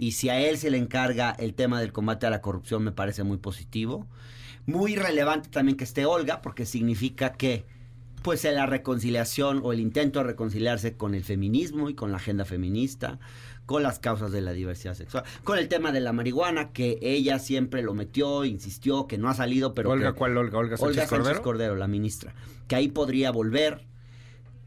y 0.00 0.12
si 0.12 0.30
a 0.30 0.40
él 0.40 0.56
se 0.56 0.70
le 0.70 0.78
encarga 0.78 1.30
el 1.38 1.52
tema 1.52 1.78
del 1.78 1.92
combate 1.92 2.26
a 2.26 2.30
la 2.30 2.40
corrupción 2.40 2.82
me 2.82 2.92
parece 2.92 3.22
muy 3.22 3.36
positivo. 3.36 4.06
Muy 4.64 4.96
relevante 4.96 5.50
también 5.50 5.76
que 5.76 5.84
esté 5.84 6.06
Olga, 6.06 6.40
porque 6.40 6.64
significa 6.64 7.32
que 7.34 7.66
pues 8.22 8.44
la 8.44 8.66
reconciliación 8.66 9.60
o 9.62 9.72
el 9.72 9.80
intento 9.80 10.20
de 10.20 10.24
reconciliarse 10.26 10.96
con 10.96 11.14
el 11.14 11.22
feminismo 11.22 11.88
y 11.90 11.94
con 11.94 12.10
la 12.10 12.16
agenda 12.16 12.44
feminista, 12.44 13.18
con 13.68 13.82
las 13.82 13.98
causas 13.98 14.32
de 14.32 14.40
la 14.40 14.52
diversidad 14.54 14.94
sexual, 14.94 15.24
con 15.44 15.58
el 15.58 15.68
tema 15.68 15.92
de 15.92 16.00
la 16.00 16.14
marihuana, 16.14 16.72
que 16.72 16.98
ella 17.02 17.38
siempre 17.38 17.82
lo 17.82 17.92
metió, 17.92 18.46
insistió, 18.46 19.06
que 19.06 19.18
no 19.18 19.28
ha 19.28 19.34
salido, 19.34 19.74
pero 19.74 19.90
Olga, 19.90 20.12
que- 20.14 20.18
¿cuál 20.18 20.38
Olga? 20.38 20.56
Olga 20.56 20.78
Sánchez 20.78 20.96
Olga 20.96 21.06
Sánchez 21.06 21.18
Cordero. 21.18 21.42
Cordero, 21.42 21.76
la 21.76 21.86
ministra, 21.86 22.34
que 22.66 22.76
ahí 22.76 22.88
podría 22.88 23.30
volver. 23.30 23.86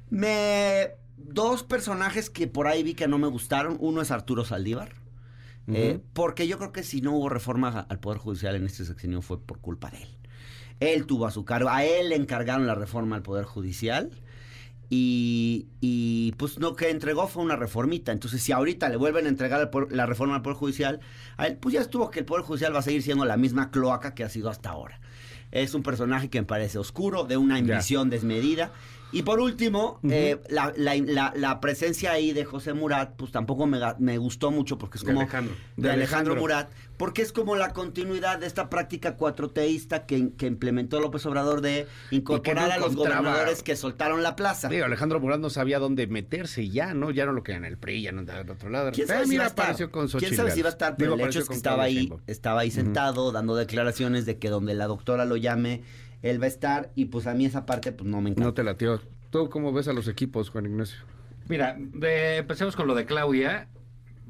Me 0.10 0.92
dos 1.18 1.64
personajes 1.64 2.30
que 2.30 2.46
por 2.48 2.68
ahí 2.68 2.84
vi 2.84 2.94
que 2.94 3.08
no 3.08 3.18
me 3.18 3.28
gustaron, 3.28 3.76
uno 3.80 4.02
es 4.02 4.12
Arturo 4.12 4.46
Saldívar, 4.46 4.94
eh, 5.68 6.00
porque 6.14 6.48
yo 6.48 6.60
creo 6.60 6.72
que 6.72 6.84
si 6.84 7.02
no 7.02 7.14
hubo 7.16 7.28
reforma 7.30 7.88
al 7.90 8.00
poder 8.00 8.20
judicial 8.20 8.56
en 8.56 8.66
este 8.66 8.86
sexenio 8.86 9.22
fue 9.24 9.42
por 9.42 9.60
culpa 9.62 9.90
de 9.90 10.04
él. 10.04 10.10
Él 10.80 11.08
tuvo 11.08 11.26
a 11.26 11.32
su 11.32 11.44
cargo, 11.44 11.70
a 11.70 11.84
él 11.86 12.10
le 12.10 12.18
encargaron 12.18 12.68
la 12.68 12.76
reforma 12.76 13.16
al 13.16 13.24
poder 13.24 13.46
judicial. 13.46 14.12
Y, 14.94 15.68
y, 15.80 16.34
pues 16.34 16.60
lo 16.60 16.76
que 16.76 16.90
entregó 16.90 17.26
fue 17.26 17.42
una 17.42 17.56
reformita. 17.56 18.12
Entonces, 18.12 18.44
si 18.44 18.52
ahorita 18.52 18.90
le 18.90 18.98
vuelven 18.98 19.26
a 19.26 19.30
entregar 19.30 19.62
el 19.62 19.96
la 19.96 20.06
reforma 20.06 20.36
al 20.36 20.42
Poder 20.42 20.58
Judicial, 20.58 21.00
a 21.38 21.48
él, 21.48 21.56
pues 21.56 21.72
ya 21.74 21.80
estuvo 21.80 22.12
que 22.12 22.20
el 22.20 22.26
Poder 22.26 22.44
Judicial 22.44 22.76
va 22.76 22.80
a 22.80 22.82
seguir 22.82 23.02
siendo 23.02 23.24
la 23.24 23.38
misma 23.38 23.72
cloaca 23.72 24.14
que 24.14 24.26
ha 24.26 24.30
sido 24.30 24.50
hasta 24.50 24.70
ahora. 24.72 25.00
Es 25.52 25.74
un 25.76 25.82
personaje 25.84 26.30
que 26.30 26.42
me 26.42 26.46
parece 26.46 26.78
oscuro, 26.78 27.24
de 27.24 27.38
una 27.38 27.58
Ya. 27.58 27.74
ambición 27.76 28.10
desmedida. 28.10 28.74
Y 29.14 29.24
por 29.24 29.40
último, 29.40 30.00
eh, 30.10 30.40
la, 30.50 30.72
la- 30.78 30.96
la- 30.96 31.34
la 31.36 31.60
presencia 31.60 32.12
ahí 32.14 32.32
de 32.34 32.46
José 32.46 32.74
Murat, 32.74 33.14
pues 33.18 33.32
tampoco 33.32 33.68
me, 33.68 33.80
me 34.00 34.18
gustó 34.18 34.52
mucho 34.52 34.78
porque 34.78 34.98
es 34.98 35.04
De 35.04 35.08
como... 35.08 35.22
Alejandro. 35.22 35.54
De, 35.76 35.84
De 35.88 35.94
Alejandro, 35.94 36.34
Alejandro. 36.34 36.36
Murat, 36.42 36.72
porque 36.98 37.22
es 37.22 37.32
como 37.34 37.56
la 37.56 37.74
continuidad 37.74 38.40
de 38.40 38.48
esta 38.48 38.70
práctica 38.70 39.18
cuatroteísta 39.18 40.06
que, 40.06 40.34
que 40.38 40.46
implementó 40.46 41.00
López 41.02 41.26
Obrador 41.26 41.62
de 41.62 41.88
incorporar 42.12 42.68
no 42.70 42.74
a 42.74 42.78
los 42.78 42.96
gobernadores 42.96 43.64
que 43.64 43.76
soltaron 43.76 44.24
la 44.24 44.36
plaza. 44.36 44.70
Digo, 44.70 44.86
Alejandro 44.86 45.20
Murat 45.20 45.40
no 45.40 45.50
sabía 45.50 45.80
dónde 45.80 46.08
meterse 46.08 46.64
y 46.64 46.70
ya, 46.70 46.94
¿no? 46.94 47.12
Ya 47.12 47.26
no 47.26 47.34
lo 47.34 47.44
quedan 47.44 47.66
en 47.66 47.72
el 47.72 47.78
PRI, 47.78 48.04
ya 48.04 48.12
no 48.12 48.20
andaba 48.20 48.40
del 48.44 48.52
otro 48.52 48.70
lado. 48.70 48.92
¿Quién 48.92 49.08
sabe, 49.08 49.24
si 49.26 49.30
mira, 49.32 49.42
va 49.42 49.46
a 49.46 49.50
estar? 49.50 49.66
apareció 49.66 49.92
con 49.92 50.08
¿Quién 50.08 50.36
sabe 50.36 50.52
si 50.52 50.62
va 50.62 50.70
a 50.70 50.72
estar? 50.72 50.96
Pero 50.96 51.14
Digo, 51.14 51.24
el 51.24 51.30
hecho 51.30 51.40
es 51.40 51.50
que 51.50 51.56
estaba 51.56 51.84
ahí, 51.84 52.14
estaba 52.28 52.62
ahí 52.62 52.72
sentado 52.72 53.32
dando 53.32 53.56
declaraciones 53.56 54.26
de 54.26 54.38
que 54.38 54.50
donde 54.50 54.74
la 54.74 54.88
doctora 54.88 55.26
lo 55.26 55.36
llame, 55.38 55.82
él 56.22 56.42
va 56.42 56.46
a 56.46 56.50
estar. 56.50 56.92
Y 56.96 57.06
pues 57.06 57.28
a 57.28 57.34
mí 57.34 57.46
esa 57.46 57.66
parte 57.66 57.92
pues 57.92 58.10
no 58.10 58.22
me 58.22 58.30
encanta. 58.32 58.46
No 58.48 58.54
te 58.54 58.64
latió. 58.64 59.02
¿Tú 59.30 59.50
cómo 59.50 59.72
ves 59.72 59.88
a 59.88 59.94
los 59.94 60.08
equipos, 60.08 60.50
Juan 60.50 60.66
Ignacio? 60.66 60.98
Mira, 61.48 61.76
de- 61.80 62.38
empecemos 62.38 62.76
con 62.76 62.88
lo 62.88 62.96
de 62.96 63.06
Claudia. 63.06 63.68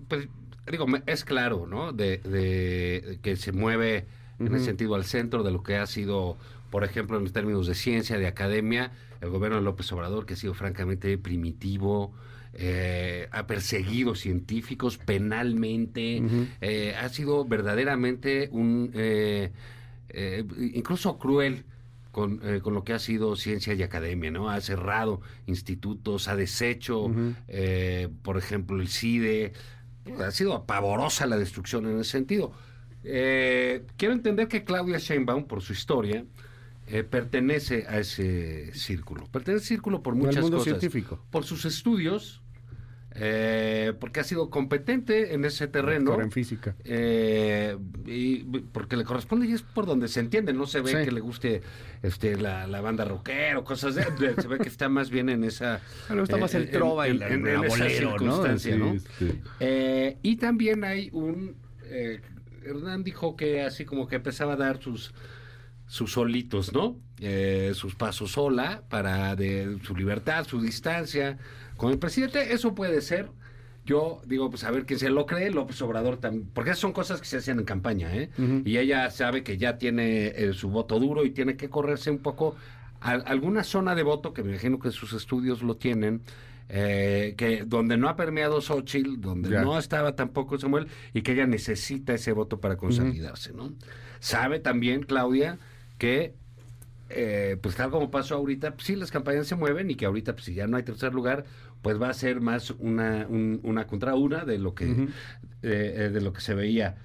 Pues, 0.07 0.27
digo, 0.69 0.87
me- 0.87 1.03
es 1.07 1.23
claro, 1.25 1.65
¿no? 1.67 1.91
De, 1.91 2.17
de- 2.19 3.19
que 3.21 3.35
se 3.35 3.51
mueve 3.51 4.05
en 4.39 4.55
ese 4.55 4.65
sentido 4.65 4.95
al 4.95 5.05
centro 5.05 5.43
de 5.43 5.51
lo 5.51 5.61
que 5.61 5.75
ha 5.75 5.85
sido, 5.85 6.35
por 6.71 6.83
ejemplo, 6.83 7.17
en 7.19 7.31
términos 7.31 7.67
de 7.67 7.75
ciencia, 7.75 8.17
de 8.17 8.25
academia, 8.27 8.91
el 9.21 9.29
gobierno 9.29 9.57
de 9.57 9.63
López 9.63 9.91
Obrador, 9.91 10.25
que 10.25 10.33
ha 10.33 10.37
sido 10.37 10.55
francamente 10.55 11.15
primitivo, 11.19 12.11
eh, 12.53 13.27
ha 13.31 13.45
perseguido 13.45 14.15
científicos 14.15 14.97
penalmente, 14.97 16.23
eh, 16.61 16.95
ha 16.99 17.07
sido 17.09 17.45
verdaderamente 17.45 18.49
un, 18.51 18.91
eh, 18.95 19.51
eh, 20.09 20.43
incluso 20.73 21.17
cruel 21.19 21.65
con, 22.11 22.39
eh, 22.43 22.59
con 22.61 22.73
lo 22.73 22.83
que 22.83 22.93
ha 22.93 22.99
sido 22.99 23.35
ciencia 23.35 23.73
y 23.73 23.83
academia, 23.83 24.31
¿no? 24.31 24.49
Ha 24.49 24.59
cerrado 24.61 25.21
institutos, 25.47 26.27
ha 26.27 26.35
deshecho, 26.35 27.11
eh, 27.47 28.09
por 28.21 28.37
ejemplo, 28.37 28.81
el 28.81 28.87
CIDE. 28.87 29.53
Ha 30.19 30.31
sido 30.31 30.65
pavorosa 30.65 31.25
la 31.25 31.37
destrucción 31.37 31.85
en 31.85 31.99
ese 31.99 32.11
sentido. 32.11 32.51
Eh, 33.03 33.85
quiero 33.97 34.13
entender 34.13 34.47
que 34.47 34.63
Claudia 34.63 34.97
Sheinbaum, 34.97 35.45
por 35.45 35.61
su 35.61 35.73
historia, 35.73 36.25
eh, 36.87 37.03
pertenece 37.03 37.85
a 37.87 37.99
ese 37.99 38.73
círculo. 38.73 39.25
Pertenece 39.27 39.63
al 39.63 39.67
círculo 39.67 40.03
por 40.03 40.15
muchas 40.15 40.49
cosas. 40.49 40.63
científico. 40.63 41.23
Por 41.29 41.45
sus 41.45 41.65
estudios, 41.65 42.40
eh, 43.13 43.93
porque 43.99 44.21
ha 44.21 44.23
sido 44.23 44.49
competente 44.49 45.33
en 45.33 45.43
ese 45.45 45.67
terreno. 45.67 46.05
Doctor 46.11 46.23
en 46.23 46.31
física. 46.31 46.75
Eh, 46.85 47.77
y 48.05 48.43
porque 48.71 48.95
le 48.95 49.03
corresponde 49.03 49.47
y 49.47 49.51
es 49.53 49.61
por 49.61 49.85
donde 49.85 50.07
se 50.07 50.19
entiende, 50.21 50.53
no 50.53 50.65
se 50.65 50.79
ve 50.81 50.91
Sí. 50.91 51.05
que 51.05 51.11
le 51.11 51.19
guste 51.19 51.61
este 52.03 52.37
la, 52.37 52.67
la 52.67 52.79
banda 52.81 53.03
rockera 53.05 53.59
o 53.59 53.63
cosas 53.63 53.95
de, 53.95 54.03
se 54.41 54.47
ve 54.47 54.57
que 54.59 54.69
está 54.69 54.87
más 54.89 55.09
bien 55.09 55.27
en 55.29 55.43
esa 55.43 55.81
Bueno, 56.07 56.23
está 56.23 56.37
más 56.37 56.53
el 56.55 56.63
en- 56.63 56.71
trova 56.71 57.07
y 57.07 57.11
en- 57.11 57.19
la- 57.19 57.27
en- 57.29 57.47
en 57.47 57.63
esa 57.65 57.89
circunstancia, 57.89 58.73
Sí, 58.73 58.79
¿no? 58.79 58.95
Eh, 59.59 60.17
y 60.21 60.37
también 60.37 60.83
hay 60.83 61.09
un 61.11 61.55
eh, 61.83 62.21
Hernán 62.63 63.03
dijo 63.03 63.35
que 63.35 63.61
así 63.63 63.85
como 63.85 64.07
que 64.07 64.15
empezaba 64.15 64.53
a 64.53 64.55
dar 64.57 64.81
sus 64.81 65.13
sus 65.87 66.13
solitos, 66.13 66.71
¿no? 66.71 66.97
Eh, 67.23 67.73
sus 67.75 67.93
pasos 67.93 68.31
sola 68.31 68.81
para 68.89 69.35
de 69.35 69.77
su 69.83 69.95
libertad, 69.95 70.43
su 70.47 70.59
distancia 70.59 71.37
con 71.77 71.91
el 71.91 71.99
presidente. 71.99 72.51
Eso 72.53 72.73
puede 72.73 72.99
ser. 73.01 73.29
Yo 73.85 74.21
digo, 74.25 74.49
pues 74.49 74.63
a 74.63 74.71
ver 74.71 74.85
quién 74.87 74.97
se 74.99 75.09
lo 75.09 75.25
cree, 75.27 75.51
López 75.51 75.79
Obrador 75.83 76.17
también, 76.17 76.49
porque 76.53 76.73
son 76.75 76.93
cosas 76.93 77.19
que 77.19 77.27
se 77.27 77.37
hacen 77.37 77.59
en 77.59 77.65
campaña, 77.65 78.15
¿eh? 78.15 78.29
Y 78.65 78.77
ella 78.77 79.09
sabe 79.11 79.43
que 79.43 79.57
ya 79.57 79.77
tiene 79.77 80.27
eh, 80.35 80.53
su 80.53 80.69
voto 80.69 80.99
duro 80.99 81.23
y 81.25 81.31
tiene 81.31 81.57
que 81.57 81.69
correrse 81.69 82.09
un 82.11 82.19
poco 82.19 82.55
a 83.01 83.11
alguna 83.11 83.63
zona 83.63 83.95
de 83.95 84.03
voto, 84.03 84.33
que 84.33 84.43
me 84.43 84.51
imagino 84.51 84.77
que 84.79 84.91
sus 84.91 85.13
estudios 85.13 85.63
lo 85.63 85.77
tienen, 85.77 86.21
eh, 86.69 87.33
que 87.37 87.63
donde 87.65 87.97
no 87.97 88.07
ha 88.07 88.15
permeado 88.15 88.61
Xochitl, 88.61 89.19
donde 89.19 89.49
Ya. 89.49 89.63
no 89.63 89.77
estaba 89.79 90.15
tampoco 90.15 90.57
Samuel, 90.59 90.87
y 91.13 91.21
que 91.23 91.33
ella 91.33 91.47
necesita 91.47 92.13
ese 92.13 92.31
voto 92.33 92.59
para 92.59 92.77
consolidarse, 92.77 93.51
¿no? 93.53 93.73
Sabe 94.19 94.59
también, 94.59 95.01
Claudia, 95.03 95.57
que 95.97 96.35
eh, 97.13 97.57
pues 97.61 97.75
tal 97.75 97.91
como 97.91 98.09
pasó 98.11 98.35
ahorita, 98.35 98.73
pues 98.75 98.85
sí, 98.87 98.95
las 98.95 99.11
campañas 99.11 99.47
se 99.47 99.55
mueven 99.55 99.89
y 99.91 99.95
que 99.95 100.05
ahorita, 100.05 100.33
pues 100.33 100.45
si 100.45 100.53
ya 100.53 100.67
no 100.67 100.77
hay 100.77 100.83
tercer 100.83 101.13
lugar, 101.13 101.45
pues 101.81 102.01
va 102.01 102.09
a 102.09 102.13
ser 102.13 102.41
más 102.41 102.71
una, 102.71 103.25
un- 103.29 103.59
una 103.63 103.87
contra 103.87 104.15
una 104.15 104.45
de 104.45 104.57
lo 104.59 104.73
que, 104.75 104.85
eh, 104.91 105.07
eh, 105.61 106.09
de 106.13 106.21
lo 106.21 106.33
que 106.33 106.41
se 106.41 106.53
veía. 106.53 106.97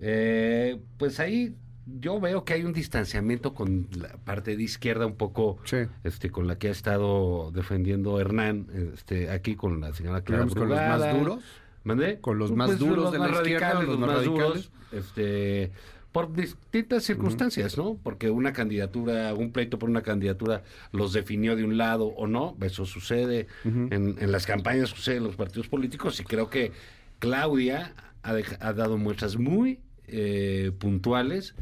Eh, 0.00 0.80
pues 0.98 1.20
ahí 1.20 1.54
yo 1.86 2.18
veo 2.18 2.44
que 2.44 2.54
hay 2.54 2.64
un 2.64 2.72
distanciamiento 2.72 3.54
con 3.54 3.88
la 3.98 4.08
parte 4.24 4.56
de 4.56 4.62
izquierda 4.62 5.06
un 5.06 5.16
poco 5.16 5.58
Sí. 5.64 5.78
este 6.02 6.30
con 6.30 6.46
la 6.46 6.56
que 6.58 6.68
ha 6.68 6.70
estado 6.72 7.50
defendiendo 7.52 8.18
Hernán 8.20 8.66
este 8.94 9.30
aquí 9.30 9.54
con 9.54 9.80
la 9.80 9.92
señora 9.92 10.22
Clara 10.22 10.44
Digamos 10.44 10.54
con 10.54 10.68
los 10.68 10.78
Brugada, 10.78 10.98
más 11.12 11.18
duros. 11.18 11.44
¿Mandé? 11.84 12.18
Con 12.20 12.38
los 12.38 12.50
más 12.52 12.78
duros 12.78 13.12
de 13.12 13.18
la 13.18 13.28
izquierda, 13.28 13.82
los 13.82 13.98
más 13.98 14.14
radicales. 14.14 14.70
este, 14.90 15.70
por 16.14 16.32
distintas 16.32 17.02
circunstancias, 17.02 17.76
¿no? 17.76 17.98
Porque 18.00 18.30
una 18.30 18.52
candidatura, 18.52 19.34
un 19.34 19.50
pleito 19.50 19.80
por 19.80 19.90
una 19.90 20.02
candidatura 20.02 20.62
los 20.92 21.12
definió 21.12 21.56
de 21.56 21.64
un 21.64 21.76
lado 21.76 22.06
o 22.06 22.28
no, 22.28 22.56
eso 22.62 22.86
sucede 22.86 23.48
en, 23.90 24.16
en 24.20 24.30
las 24.30 24.46
campañas, 24.46 24.90
sucede 24.90 25.16
en 25.16 25.24
los 25.24 25.34
partidos 25.34 25.66
políticos 25.66 26.20
y 26.20 26.24
creo 26.24 26.48
que 26.50 26.70
Claudia 27.18 27.94
ha, 28.22 28.34
ha 28.60 28.72
dado 28.72 28.96
muestras 28.96 29.36
muy 29.36 29.80
eh, 30.06 30.70
puntuales 30.78 31.54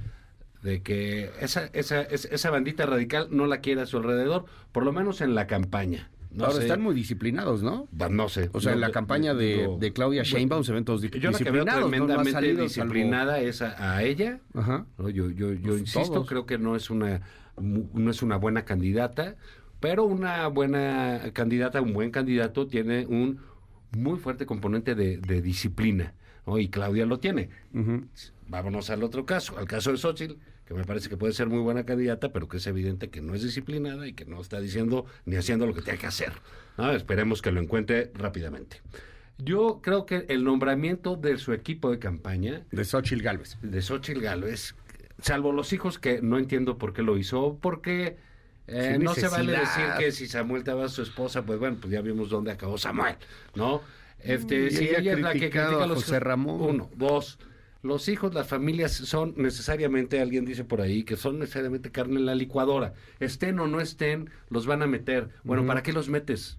de 0.62 0.82
que 0.82 1.30
esa, 1.40 1.70
esa, 1.72 2.02
es- 2.02 2.26
esa 2.26 2.50
bandita 2.50 2.84
radical 2.84 3.28
no 3.30 3.46
la 3.46 3.60
quiere 3.60 3.80
a 3.80 3.86
su 3.86 3.96
alrededor, 3.96 4.44
por 4.70 4.84
lo 4.84 4.92
menos 4.92 5.22
en 5.22 5.34
la 5.34 5.46
campaña. 5.46 6.10
No 6.34 6.44
Ahora 6.44 6.56
sé, 6.56 6.62
están 6.62 6.80
muy 6.80 6.94
disciplinados, 6.94 7.62
¿no? 7.62 7.88
va- 8.00 8.08
no 8.08 8.28
sé. 8.28 8.48
O 8.52 8.60
sea, 8.60 8.70
No, 8.72 8.76
en 8.76 8.80
la 8.80 8.90
campaña 8.90 9.34
de, 9.34 9.68
de 9.78 9.92
Claudia 9.92 10.22
Sheinbaum 10.22 10.64
se 10.64 10.72
ven 10.72 10.84
todos 10.84 11.02
di- 11.02 11.10
yo 11.10 11.30
la 11.30 11.36
que 11.38 11.44
veo 11.44 11.64
disciplinados. 11.64 11.90
tremendamente 11.90 12.32
salvo- 12.32 12.62
disciplinada 12.62 13.40
es 13.40 13.60
a, 13.62 13.94
a 13.96 14.02
ella. 14.02 14.40
Ajá. 14.54 14.86
¿no? 14.98 15.08
Yo, 15.10 15.28
yo, 15.30 15.52
yo 15.52 15.68
Pues 15.70 15.80
insisto, 15.80 16.12
todos. 16.14 16.28
creo 16.28 16.46
que 16.46 16.56
no 16.58 16.74
es 16.76 16.88
una 16.90 17.20
no 17.58 18.10
es 18.10 18.22
una 18.22 18.36
buena 18.36 18.64
candidata, 18.64 19.36
pero 19.78 20.04
una 20.04 20.46
buena 20.48 21.20
candidata, 21.34 21.82
un 21.82 21.92
buen 21.92 22.10
candidato 22.10 22.66
tiene 22.66 23.04
un 23.06 23.40
muy 23.90 24.18
fuerte 24.18 24.46
componente 24.46 24.94
de, 24.94 25.18
de 25.18 25.42
disciplina, 25.42 26.14
¿no? 26.46 26.56
Y 26.58 26.68
Claudia 26.68 27.04
lo 27.04 27.18
tiene. 27.18 27.50
Vámonos 28.48 28.90
al 28.90 29.02
otro 29.02 29.26
caso, 29.26 29.58
al 29.58 29.66
caso 29.66 29.90
de 29.92 29.98
Xochitl, 29.98 30.34
que 30.66 30.74
me 30.74 30.84
parece 30.84 31.08
que 31.08 31.16
puede 31.16 31.32
ser 31.32 31.48
muy 31.48 31.60
buena 31.60 31.84
candidata, 31.84 32.32
pero 32.32 32.48
que 32.48 32.58
es 32.58 32.66
evidente 32.66 33.10
que 33.10 33.20
no 33.20 33.34
es 33.34 33.42
disciplinada 33.42 34.06
y 34.06 34.12
que 34.12 34.24
no 34.24 34.40
está 34.40 34.60
diciendo 34.60 35.06
ni 35.24 35.36
haciendo 35.36 35.66
lo 35.66 35.74
que 35.74 35.82
tiene 35.82 35.98
que 35.98 36.06
hacer. 36.06 36.32
¿no? 36.78 36.92
Esperemos 36.92 37.42
que 37.42 37.50
lo 37.52 37.60
encuentre 37.60 38.10
rápidamente. 38.14 38.80
Yo 39.38 39.80
creo 39.82 40.06
que 40.06 40.26
el 40.28 40.44
nombramiento 40.44 41.16
de 41.16 41.36
su 41.38 41.52
equipo 41.52 41.90
de 41.90 41.98
campaña 41.98 42.64
De 42.70 42.84
Xochitl 42.84 43.22
Galvez. 43.22 43.58
de 43.60 43.82
Xochitl 43.82 44.20
Gálvez, 44.20 44.76
salvo 45.20 45.52
los 45.52 45.72
hijos 45.72 45.98
que 45.98 46.22
no 46.22 46.38
entiendo 46.38 46.78
por 46.78 46.92
qué 46.92 47.02
lo 47.02 47.18
hizo, 47.18 47.58
porque 47.60 48.16
eh, 48.68 48.98
no 49.00 49.14
se 49.14 49.28
vale 49.28 49.52
decir 49.52 49.84
que 49.98 50.12
si 50.12 50.28
Samuel 50.28 50.60
estaba 50.60 50.88
su 50.88 51.02
esposa, 51.02 51.44
pues 51.44 51.58
bueno, 51.58 51.78
pues 51.80 51.92
ya 51.92 52.00
vimos 52.00 52.28
dónde 52.30 52.52
acabó 52.52 52.78
Samuel, 52.78 53.16
¿no? 53.54 53.82
Este, 54.20 54.66
Y 54.66 54.70
si 54.70 54.84
ella 54.88 54.98
ella 54.98 55.12
es 55.14 55.20
la 55.20 55.32
que 55.32 55.38
critica 55.38 55.82
a 55.82 55.86
los 55.86 56.04
José 56.04 56.20
Ramón. 56.20 56.60
Uno, 56.60 56.90
dos. 56.94 57.38
Los 57.82 58.08
hijos, 58.08 58.32
las 58.32 58.46
familias 58.46 58.92
son 58.92 59.34
necesariamente, 59.36 60.20
alguien 60.20 60.44
dice 60.44 60.64
por 60.64 60.80
ahí, 60.80 61.02
que 61.02 61.16
son 61.16 61.40
necesariamente 61.40 61.90
carne 61.90 62.20
en 62.20 62.26
la 62.26 62.34
licuadora. 62.34 62.94
Estén 63.18 63.58
o 63.58 63.66
no 63.66 63.80
estén, 63.80 64.30
los 64.50 64.66
van 64.66 64.82
a 64.82 64.86
meter. 64.86 65.30
Bueno, 65.42 65.66
¿para 65.66 65.82
qué 65.82 65.92
los 65.92 66.08
metes? 66.08 66.58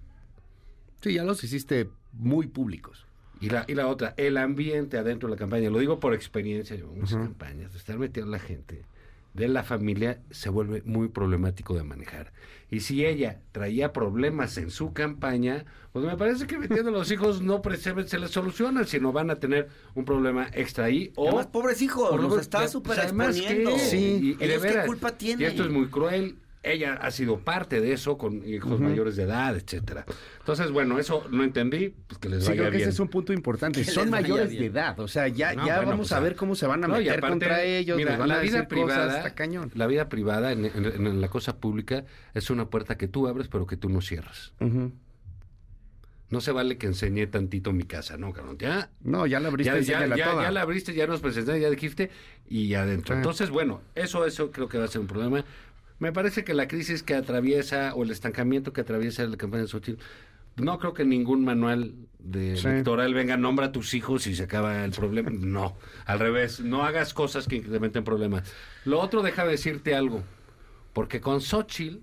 Sí, 1.02 1.14
ya 1.14 1.24
los 1.24 1.42
hiciste 1.42 1.88
muy 2.12 2.46
públicos. 2.46 3.06
Y 3.40 3.48
la, 3.48 3.64
y 3.66 3.74
la 3.74 3.88
otra, 3.88 4.14
el 4.16 4.36
ambiente 4.36 4.98
adentro 4.98 5.28
de 5.28 5.34
la 5.34 5.38
campaña. 5.38 5.70
Lo 5.70 5.78
digo 5.78 5.98
por 5.98 6.14
experiencia, 6.14 6.76
yo 6.76 6.88
muchas 6.88 7.16
campañas, 7.16 7.72
de 7.72 7.78
estar 7.78 7.98
metiendo 7.98 8.30
a 8.30 8.38
la 8.38 8.44
gente 8.44 8.84
de 9.34 9.48
la 9.48 9.64
familia 9.64 10.20
se 10.30 10.48
vuelve 10.48 10.82
muy 10.84 11.08
problemático 11.08 11.74
de 11.74 11.82
manejar. 11.82 12.32
Y 12.70 12.80
si 12.80 13.04
ella 13.04 13.40
traía 13.52 13.92
problemas 13.92 14.56
en 14.58 14.70
su 14.70 14.92
campaña, 14.92 15.64
pues 15.92 16.04
me 16.04 16.16
parece 16.16 16.46
que 16.46 16.58
metiendo 16.58 16.90
a 16.90 16.92
los 16.92 17.10
hijos 17.10 17.42
no 17.42 17.60
se 18.06 18.18
les 18.18 18.30
soluciona, 18.30 18.84
sino 18.84 19.12
van 19.12 19.30
a 19.30 19.36
tener 19.36 19.68
un 19.94 20.04
problema 20.04 20.48
extra 20.52 20.86
ahí. 20.86 21.12
O 21.16 21.26
Además, 21.28 21.48
pobres 21.48 21.82
hijos, 21.82 22.08
por 22.10 22.16
lo 22.16 22.22
los 22.22 22.30
menos, 22.30 22.42
está 22.42 22.58
pues, 22.60 22.70
súper 22.70 23.00
además, 23.00 23.36
exponiendo. 23.36 23.78
Sí. 23.78 23.96
y, 23.96 24.28
y 24.30 24.34
de 24.34 24.44
¿Ellos 24.44 24.62
qué 24.62 24.68
veras, 24.68 24.86
culpa 24.86 25.10
tienen? 25.18 25.40
Y 25.42 25.44
esto 25.44 25.64
es 25.64 25.70
muy 25.70 25.88
cruel. 25.88 26.36
Ella 26.64 26.94
ha 26.94 27.10
sido 27.10 27.40
parte 27.40 27.80
de 27.82 27.92
eso 27.92 28.16
con 28.16 28.42
hijos 28.48 28.80
mayores 28.80 29.16
de 29.16 29.24
edad, 29.24 29.54
etcétera. 29.54 30.06
Entonces, 30.40 30.70
bueno, 30.70 30.98
eso 30.98 31.26
no 31.30 31.44
entendí, 31.44 31.94
pues 32.06 32.18
que 32.18 32.28
les 32.30 32.42
Sí, 32.42 32.48
vaya 32.50 32.60
creo 32.62 32.70
que 32.70 32.76
bien. 32.78 32.88
ese 32.88 32.94
es 32.94 33.00
un 33.00 33.08
punto 33.08 33.32
importante. 33.34 33.84
Son 33.84 34.08
mayores 34.08 34.48
bien. 34.48 34.60
de 34.62 34.66
edad. 34.68 34.98
O 35.00 35.06
sea, 35.06 35.28
ya, 35.28 35.52
No, 35.54 35.66
ya 35.66 35.76
bueno, 35.76 35.90
vamos 35.92 36.08
pues, 36.08 36.12
a 36.12 36.20
ver 36.20 36.36
cómo 36.36 36.54
se 36.54 36.66
van 36.66 36.82
a 36.84 36.88
No, 36.88 36.94
meter 36.94 37.12
aparte, 37.18 37.28
contra 37.28 37.62
ellos. 37.62 37.96
mira, 37.98 38.16
van 38.16 38.28
la 38.28 38.36
a 38.36 38.40
vida 38.40 38.62
decir 38.62 38.68
cosas, 38.68 38.86
privada, 38.96 39.16
está 39.18 39.34
cañón. 39.34 39.70
la 39.74 39.86
vida 39.86 40.08
privada 40.08 40.52
en, 40.52 40.64
en- 40.64 41.06
en 41.06 41.20
la 41.20 41.28
cosa 41.28 41.58
pública 41.58 42.04
es 42.32 42.48
una 42.48 42.70
puerta 42.70 42.96
que 42.96 43.08
tú 43.08 43.28
abres 43.28 43.48
pero 43.48 43.66
que 43.66 43.76
tú 43.76 43.88
no 43.90 44.00
cierras. 44.00 44.54
No 46.30 46.40
se 46.40 46.50
vale 46.52 46.78
que 46.78 46.86
enseñé 46.86 47.26
tantito 47.26 47.72
mi 47.72 47.84
casa, 47.84 48.16
¿no, 48.16 48.32
cabrón? 48.32 48.56
Ya, 48.58 48.90
No, 49.02 49.26
ya 49.26 49.38
la 49.38 49.48
abriste, 49.48 49.68
ya, 49.70 49.74
ya, 49.74 49.78
enséñala 49.98 50.16
ya- 50.16 50.30
toda. 50.30 50.42
ya 50.44 50.50
la 50.50 50.62
abriste, 50.62 50.94
ya 50.94 51.06
nos 51.06 51.20
presentaste, 51.20 51.60
ya 51.60 51.70
dijiste 51.70 52.10
y 52.48 52.74
adentro. 52.74 53.14
Ah. 53.14 53.18
Entonces, 53.18 53.50
bueno, 53.50 53.82
eso, 53.94 54.24
eso 54.26 54.50
creo 54.50 54.66
que 54.68 54.78
va 54.78 54.84
a 54.86 54.88
ser 54.88 55.00
un 55.02 55.06
problema. 55.06 55.44
Me 55.98 56.12
parece 56.12 56.44
que 56.44 56.54
la 56.54 56.68
crisis 56.68 57.02
que 57.02 57.14
atraviesa 57.14 57.94
o 57.94 58.02
el 58.02 58.10
estancamiento 58.10 58.72
que 58.72 58.80
atraviesa 58.80 59.24
la 59.26 59.36
campaña 59.36 59.62
de 59.62 59.68
Xochitl, 59.68 60.02
no 60.56 60.78
creo 60.78 60.94
que 60.94 61.04
ningún 61.04 61.44
manual 61.44 61.94
de 62.18 62.56
Sí. 62.56 62.66
electoral 62.66 63.12
venga, 63.14 63.36
nombra 63.36 63.66
a 63.66 63.72
tus 63.72 63.94
hijos 63.94 64.26
y 64.26 64.34
se 64.34 64.44
acaba 64.44 64.84
el 64.84 64.92
problema. 64.92 65.30
No, 65.30 65.76
al 66.06 66.18
revés, 66.18 66.60
no 66.60 66.82
hagas 66.84 67.12
cosas 67.14 67.46
que 67.46 67.56
incrementen 67.56 68.04
problemas. 68.04 68.52
Lo 68.84 69.00
otro, 69.00 69.22
déjame 69.22 69.52
decirte 69.52 69.94
algo, 69.94 70.22
porque 70.92 71.20
con 71.20 71.40
Xochitl 71.40 71.98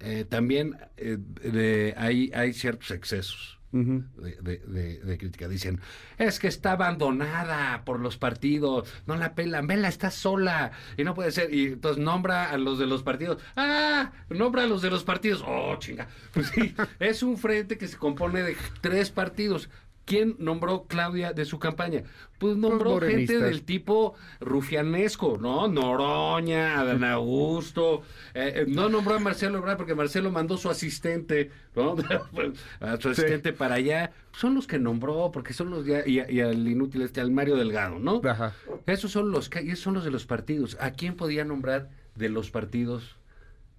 eh, 0.00 0.24
también 0.28 0.76
eh, 0.98 1.16
de- 1.18 1.94
hay, 1.96 2.30
hay 2.34 2.52
ciertos 2.52 2.90
excesos 2.90 3.55
De, 3.84 4.36
de- 4.42 4.58
de- 4.66 4.98
de 5.00 5.18
crítica. 5.18 5.48
Dicen, 5.48 5.80
es 6.18 6.38
que 6.38 6.48
está 6.48 6.72
abandonada 6.72 7.84
por 7.84 8.00
los 8.00 8.16
partidos, 8.16 8.88
no 9.06 9.16
la 9.16 9.34
pelan, 9.34 9.66
vela, 9.66 9.88
está 9.88 10.10
sola 10.10 10.72
y 10.96 11.04
no 11.04 11.14
puede 11.14 11.30
ser. 11.32 11.52
Y 11.52 11.66
entonces 11.66 12.02
nombra 12.02 12.50
a 12.50 12.56
los 12.58 12.78
de 12.78 12.86
los 12.86 13.02
partidos. 13.02 13.42
¡Ah! 13.56 14.12
Nombra 14.30 14.62
a 14.62 14.66
los 14.66 14.82
de 14.82 14.90
los 14.90 15.04
partidos. 15.04 15.44
¡Oh, 15.46 15.76
chinga! 15.78 16.08
Pues 16.32 16.48
sí, 16.48 16.74
es 16.98 17.22
un 17.22 17.36
frente 17.38 17.78
que 17.78 17.88
se 17.88 17.96
compone 17.96 18.42
de 18.42 18.56
tres 18.80 19.10
partidos. 19.10 19.68
¿Quién 20.06 20.36
nombró 20.38 20.84
Claudia 20.86 21.32
de 21.32 21.44
su 21.44 21.58
campaña? 21.58 22.04
Pues 22.38 22.56
nombró 22.56 23.00
gente 23.00 23.40
del 23.40 23.62
tipo 23.64 24.14
rufianesco, 24.38 25.36
¿no? 25.38 25.66
Noroña, 25.66 26.80
Adán 26.80 27.02
Augusto. 27.12 28.02
eh, 28.32 28.52
eh, 28.54 28.64
no 28.68 28.88
nombró 28.88 29.16
a 29.16 29.18
Marcelo 29.18 29.58
Ebrard 29.58 29.76
porque 29.76 29.96
Marcelo 29.96 30.30
mandó 30.30 30.56
su 30.56 30.70
asistente, 30.70 31.50
¿no? 31.74 31.96
a 32.80 32.96
su 32.98 33.08
asistente 33.08 33.52
para 33.52 33.74
allá. 33.74 34.12
Son 34.32 34.54
los 34.54 34.68
que 34.68 34.78
nombró, 34.78 35.30
porque 35.32 35.52
son 35.52 35.70
los 35.70 35.84
ya, 35.84 36.06
y, 36.06 36.20
y 36.20 36.40
al 36.40 36.68
inútil 36.68 37.02
este, 37.02 37.20
al 37.20 37.32
Mario 37.32 37.56
Delgado, 37.56 37.98
¿no? 37.98 38.20
Ajá. 38.24 38.54
Esos 38.86 39.10
son 39.10 39.32
los 39.32 39.48
que, 39.48 39.58
esos 39.58 39.80
son 39.80 39.94
los 39.94 40.04
de 40.04 40.12
los 40.12 40.24
partidos. 40.24 40.76
¿A 40.80 40.92
quién 40.92 41.16
podía 41.16 41.44
nombrar 41.44 41.90
de 42.14 42.28
los 42.28 42.52
partidos 42.52 43.16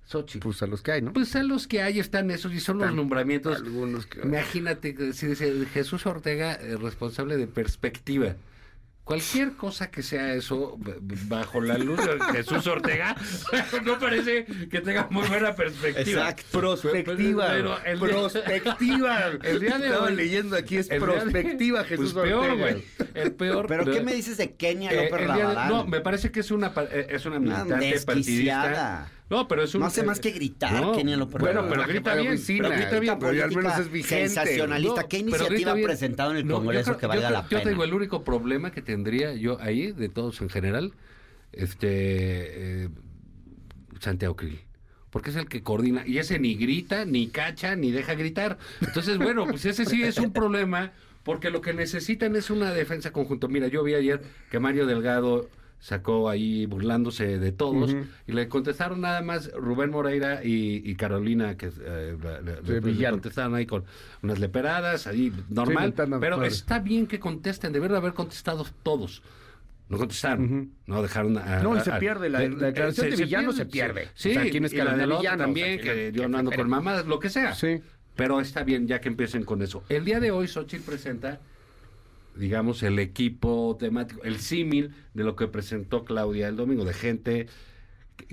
Xochitl? 0.07 0.39
Pues 0.43 0.61
a 0.63 0.67
los 0.67 0.81
que 0.81 0.91
hay, 0.93 1.01
¿no? 1.01 1.13
Pues 1.13 1.35
a 1.35 1.43
los 1.43 1.67
que 1.67 1.81
hay 1.81 1.99
están 1.99 2.31
esos 2.31 2.53
y 2.53 2.59
son 2.59 2.79
los 2.79 2.93
nombramientos. 2.93 3.57
algunos 3.57 4.05
que- 4.07 4.21
Imagínate, 4.21 4.95
que 4.95 5.13
si 5.13 5.27
dice 5.27 5.53
Jesús 5.73 6.05
Ortega, 6.05 6.53
eh, 6.55 6.77
responsable 6.77 7.35
de 7.37 7.47
perspectiva. 7.47 8.35
Cualquier 9.03 9.53
cosa 9.53 9.89
que 9.89 10.03
sea 10.03 10.33
eso, 10.33 10.77
bajo 11.29 11.61
la 11.61 11.77
luz 11.77 11.97
de 12.05 12.19
Jesús 12.33 12.67
Ortega, 12.67 13.15
no 13.85 13.97
parece 13.99 14.45
que 14.69 14.81
tenga 14.81 15.07
muy 15.09 15.25
buena 15.29 15.55
perspectiva. 15.55 16.29
Exacto. 16.29 16.59
Prospectiva. 16.59 17.47
Pero 17.47 17.77
el 17.85 17.99
día- 17.99 18.07
prospectiva. 18.09 19.19
El 19.43 19.59
día 19.61 19.77
de 19.77 19.85
Estaba 19.87 20.07
hoy- 20.07 20.15
leyendo 20.15 20.57
aquí, 20.57 20.75
es 20.75 20.89
de- 20.89 20.99
prospectiva, 20.99 21.85
Jesús 21.85 22.11
pues 22.11 22.25
peor, 22.27 22.49
Ortega. 22.49 22.71
güey. 22.71 22.83
El 23.13 23.31
peor. 23.31 23.67
¿Pero 23.67 23.85
qué 23.85 24.01
me 24.01 24.13
dices 24.13 24.35
de 24.37 24.55
Kenia 24.55 24.91
Eh, 24.91 24.95
López 25.09 25.21
de- 25.21 25.27
Rabadán? 25.27 25.69
no, 25.69 25.85
me 25.85 26.01
parece 26.01 26.29
que 26.31 26.41
es 26.41 26.51
una 26.51 26.73
eh, 26.91 27.07
es 27.09 27.25
una 27.25 27.37
Una 27.37 27.63
militante 27.63 27.85
desquiciada. 27.85 28.05
partidista. 29.05 29.11
No, 29.29 29.47
pero 29.47 29.63
es 29.63 29.75
un 29.75 29.81
No 29.81 29.87
hace 29.87 30.01
eh, 30.01 30.05
más 30.05 30.19
que 30.21 30.31
gritar, 30.31 30.93
Kenia 30.93 31.17
López 31.17 31.39
Bueno, 31.41 31.65
pero 31.67 31.83
grita 31.85 32.15
bien, 32.15 32.33
oficina, 32.33 32.69
pero 32.69 32.79
grita 32.81 32.99
bien. 32.99 33.19
pero 33.19 33.43
al 33.43 33.51
menos 33.55 33.77
es 33.79 33.91
vigente. 33.91 34.29
Sensacionalista. 34.29 35.01
No, 35.01 35.07
¿Qué 35.09 35.17
iniciativa 35.17 35.71
ha 35.73 35.75
presentado 35.75 36.31
en 36.31 36.37
el 36.37 36.47
No, 36.47 36.55
Congreso 36.55 36.91
creo- 36.91 36.97
que 36.97 37.07
valga 37.07 37.27
creo- 37.27 37.37
la 37.37 37.43
Yo 37.43 37.49
te 37.49 37.57
pena? 37.57 37.69
digo, 37.71 37.83
el 37.83 37.93
único 37.93 38.23
problema 38.23 38.71
que 38.71 38.81
tendría 38.81 39.33
yo 39.33 39.59
ahí, 39.59 39.91
de 39.91 40.07
todos 40.09 40.39
en 40.41 40.49
general, 40.49 40.93
este 41.51 42.83
eh, 42.85 42.89
Santiago 43.99 44.35
Krill. 44.35 44.59
Porque 45.09 45.29
es 45.31 45.35
el 45.35 45.47
que 45.47 45.63
coordina, 45.63 46.03
y 46.05 46.19
ese 46.19 46.37
ni 46.39 46.55
grita, 46.55 47.05
ni 47.05 47.27
cacha, 47.27 47.75
ni 47.75 47.91
deja 47.91 48.13
gritar. 48.13 48.57
Entonces, 48.81 49.17
bueno, 49.17 49.45
pues 49.47 49.65
ese 49.65 49.85
sí 49.85 50.03
es 50.03 50.17
un 50.17 50.31
problema, 50.31 50.91
porque 51.23 51.49
lo 51.49 51.61
que 51.61 51.73
necesitan 51.73 52.35
es 52.35 52.49
una 52.49 52.71
defensa 52.73 53.11
conjunta. 53.11 53.47
Mira, 53.47 53.67
yo 53.67 53.83
vi 53.83 53.95
ayer 53.95 54.21
que 54.51 54.59
Mario 54.59 54.85
Delgado 54.85 55.49
sacó 55.79 56.27
ahí 56.29 56.65
burlándose 56.65 57.37
de 57.37 57.51
todos 57.51 57.95
y 58.25 58.31
le 58.31 58.47
contestaron 58.49 59.01
nada 59.01 59.21
más 59.21 59.51
Rubén 59.53 59.91
Moreira 59.91 60.43
y, 60.43 60.81
y 60.83 60.95
Carolina 60.95 61.55
que 61.55 61.67
eh, 61.79 62.17
Sí, 62.65 62.93
le 62.95 63.09
contestaron 63.11 63.53
ahí 63.55 63.65
con 63.67 63.85
unas 64.23 64.39
leperadas 64.39 65.05
ahí 65.07 65.31
normal 65.49 65.93
pero 66.19 66.43
está 66.43 66.79
bien 66.79 67.05
que 67.07 67.19
contesten 67.19 67.71
deberían 67.73 67.93
de 67.93 67.97
haber 67.99 68.13
contestado 68.13 68.65
todos 68.81 69.21
no 69.89 69.97
contestaron 69.97 70.71
no 70.87 71.01
dejaron 71.01 71.37
a, 71.37 71.61
No, 71.61 71.77
y 71.77 71.79
se 71.81 71.91
pierde, 71.93 72.29
la- 72.29 72.39
la 72.39 72.67
declaración 72.67 73.09
de 73.11 73.15
villano 73.15 73.53
se 73.53 73.65
pierde. 73.67 74.09
sí, 74.15 74.31
O 74.31 74.33
sea, 74.33 74.49
¿quién 74.49 74.65
es 74.65 74.73
y 74.73 74.77
la 74.77 74.95
Villano? 74.95 75.37
también 75.37 75.79
O 75.79 75.83
sea, 75.83 75.93
que 75.93 75.99
¿quién- 76.11 76.13
yo 76.13 76.27
no 76.27 76.37
ando 76.39 76.51
con 76.51 76.67
mamadas 76.69 77.05
lo 77.05 77.19
que 77.19 77.29
sea 77.29 77.53
Sí. 77.53 77.81
pero 78.15 78.41
está 78.41 78.63
bien 78.63 78.87
ya 78.87 78.99
que 78.99 79.09
empiecen 79.09 79.43
con 79.45 79.61
eso. 79.61 79.83
El 79.89 80.03
día 80.05 80.19
de 80.19 80.31
hoy 80.31 80.47
Xochitl 80.47 80.83
presenta, 80.83 81.39
digamos, 82.37 82.83
el 82.83 82.99
equipo 82.99 83.75
temático, 83.79 84.23
el 84.23 84.39
símil 84.39 84.93
de 85.13 85.23
lo 85.23 85.35
que 85.35 85.47
presentó 85.47 86.05
Claudia 86.05 86.47
el 86.47 86.55
domingo, 86.55 86.85
de 86.85 86.93
gente 86.93 87.47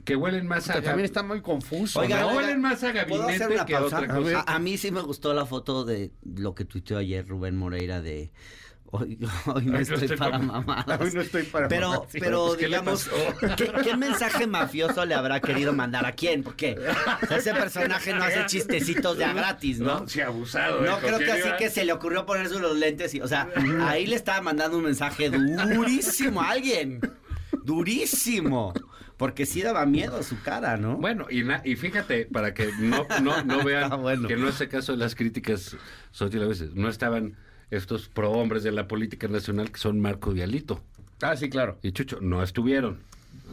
que, 0.05 0.17
huelen 0.17 0.47
más 0.47 0.71
a... 0.71 0.81
También 0.81 1.05
está 1.05 1.23
muy 1.23 1.43
confuso. 1.43 2.01
Oiga, 2.01 2.27
huelen 2.35 2.61
más 2.61 2.83
a 2.83 2.93
¿puedo 3.07 3.25
hacer 3.25 3.41
gabinete 3.41 3.67
que 3.67 3.77
a 3.77 3.85
otra 3.85 4.07
cosa. 4.07 4.41
A, 4.41 4.55
a 4.55 4.59
mí 4.59 4.79
sí 4.79 4.91
me 4.91 5.03
gustó 5.03 5.35
la 5.35 5.47
foto 5.47 5.85
de 5.85 6.11
lo 6.25 6.55
que 6.55 6.65
tuiteó 6.65 6.99
ayer 6.99 7.27
Rubén 7.27 7.57
Moreira 7.57 8.01
de 8.01 8.33
hoy, 8.99 9.19
hoy 9.47 9.65
no 9.67 9.77
Hoy 9.77 9.83
estoy 9.83 10.17
para 10.17 10.39
mamadas. 10.39 11.01
Hoy 11.01 11.11
no 11.13 11.21
estoy 11.21 11.43
para 11.45 11.69
Pero, 11.69 11.89
mamadas, 11.91 12.09
pero 12.13 12.47
Pues, 12.47 12.57
¿qué 12.59 12.63
le 12.63 12.69
digamos? 12.69 13.11
¿qué, 13.57 13.73
qué 13.85 13.97
mensaje 13.97 14.47
mafioso 14.47 15.05
le 15.05 15.15
habrá 15.15 15.41
querido 15.41 15.73
mandar 15.73 16.07
a 16.07 16.13
quién? 16.13 16.43
Porque 16.43 16.77
o 17.23 17.27
sea, 17.27 17.37
ese 17.39 17.53
personaje 17.55 18.13
no 18.15 18.25
hace 18.25 18.47
chistecitos 18.47 19.19
de 19.19 19.25
a 19.25 19.33
gratis, 19.33 19.81
¿no? 19.81 20.01
No, 20.01 20.09
sí, 20.09 20.21
abusado. 20.21 20.81
No, 20.81 20.97
¿eh? 20.97 21.01
creo 21.01 21.13
¿Con 21.17 21.25
que 21.25 21.33
así 21.33 21.49
que 21.59 21.71
se 21.71 21.85
le 21.85 21.93
ocurrió 21.93 22.27
ponerse 22.27 22.59
los 22.59 22.77
lentes 22.77 23.15
y, 23.15 23.21
o 23.21 23.29
sea, 23.29 23.49
ahí 23.87 24.07
le 24.07 24.17
estaba 24.17 24.41
mandando 24.41 24.77
un 24.79 24.85
mensaje 24.85 25.31
durísimo 25.31 26.41
a 26.43 26.51
alguien. 26.51 27.01
Durísimo. 27.65 28.73
Porque 29.17 29.47
sí 29.47 29.63
daba 29.63 29.87
miedo 29.87 30.23
su 30.25 30.41
cara, 30.43 30.77
¿no? 30.77 30.97
Bueno, 30.97 31.27
y, 31.31 31.45
na- 31.45 31.63
y 31.65 31.77
fíjate, 31.77 32.27
para 32.27 32.53
que 32.53 32.71
no, 32.81 33.07
no, 33.23 33.45
no 33.45 33.63
vean 33.65 34.03
bueno. 34.03 34.27
que 34.27 34.37
no 34.37 34.49
es 34.49 34.61
el 34.61 34.69
caso 34.69 34.93
de 34.93 34.99
las 34.99 35.15
críticas 35.15 35.77
veces, 36.49 36.75
no 36.75 36.89
estaban 36.89 37.37
estos 37.71 38.09
prohombres 38.09 38.63
de 38.63 38.73
la 38.73 38.87
política 38.89 39.29
nacional 39.29 39.71
que 39.71 39.79
son 39.79 40.01
Marco 40.01 40.35
y 40.35 40.41
Alito 40.43 40.83
Ah, 41.21 41.37
sí, 41.37 41.49
claro. 41.49 41.79
y 41.83 41.93
Chucho, 41.93 42.19
no 42.21 42.43
estuvieron. 42.43 42.99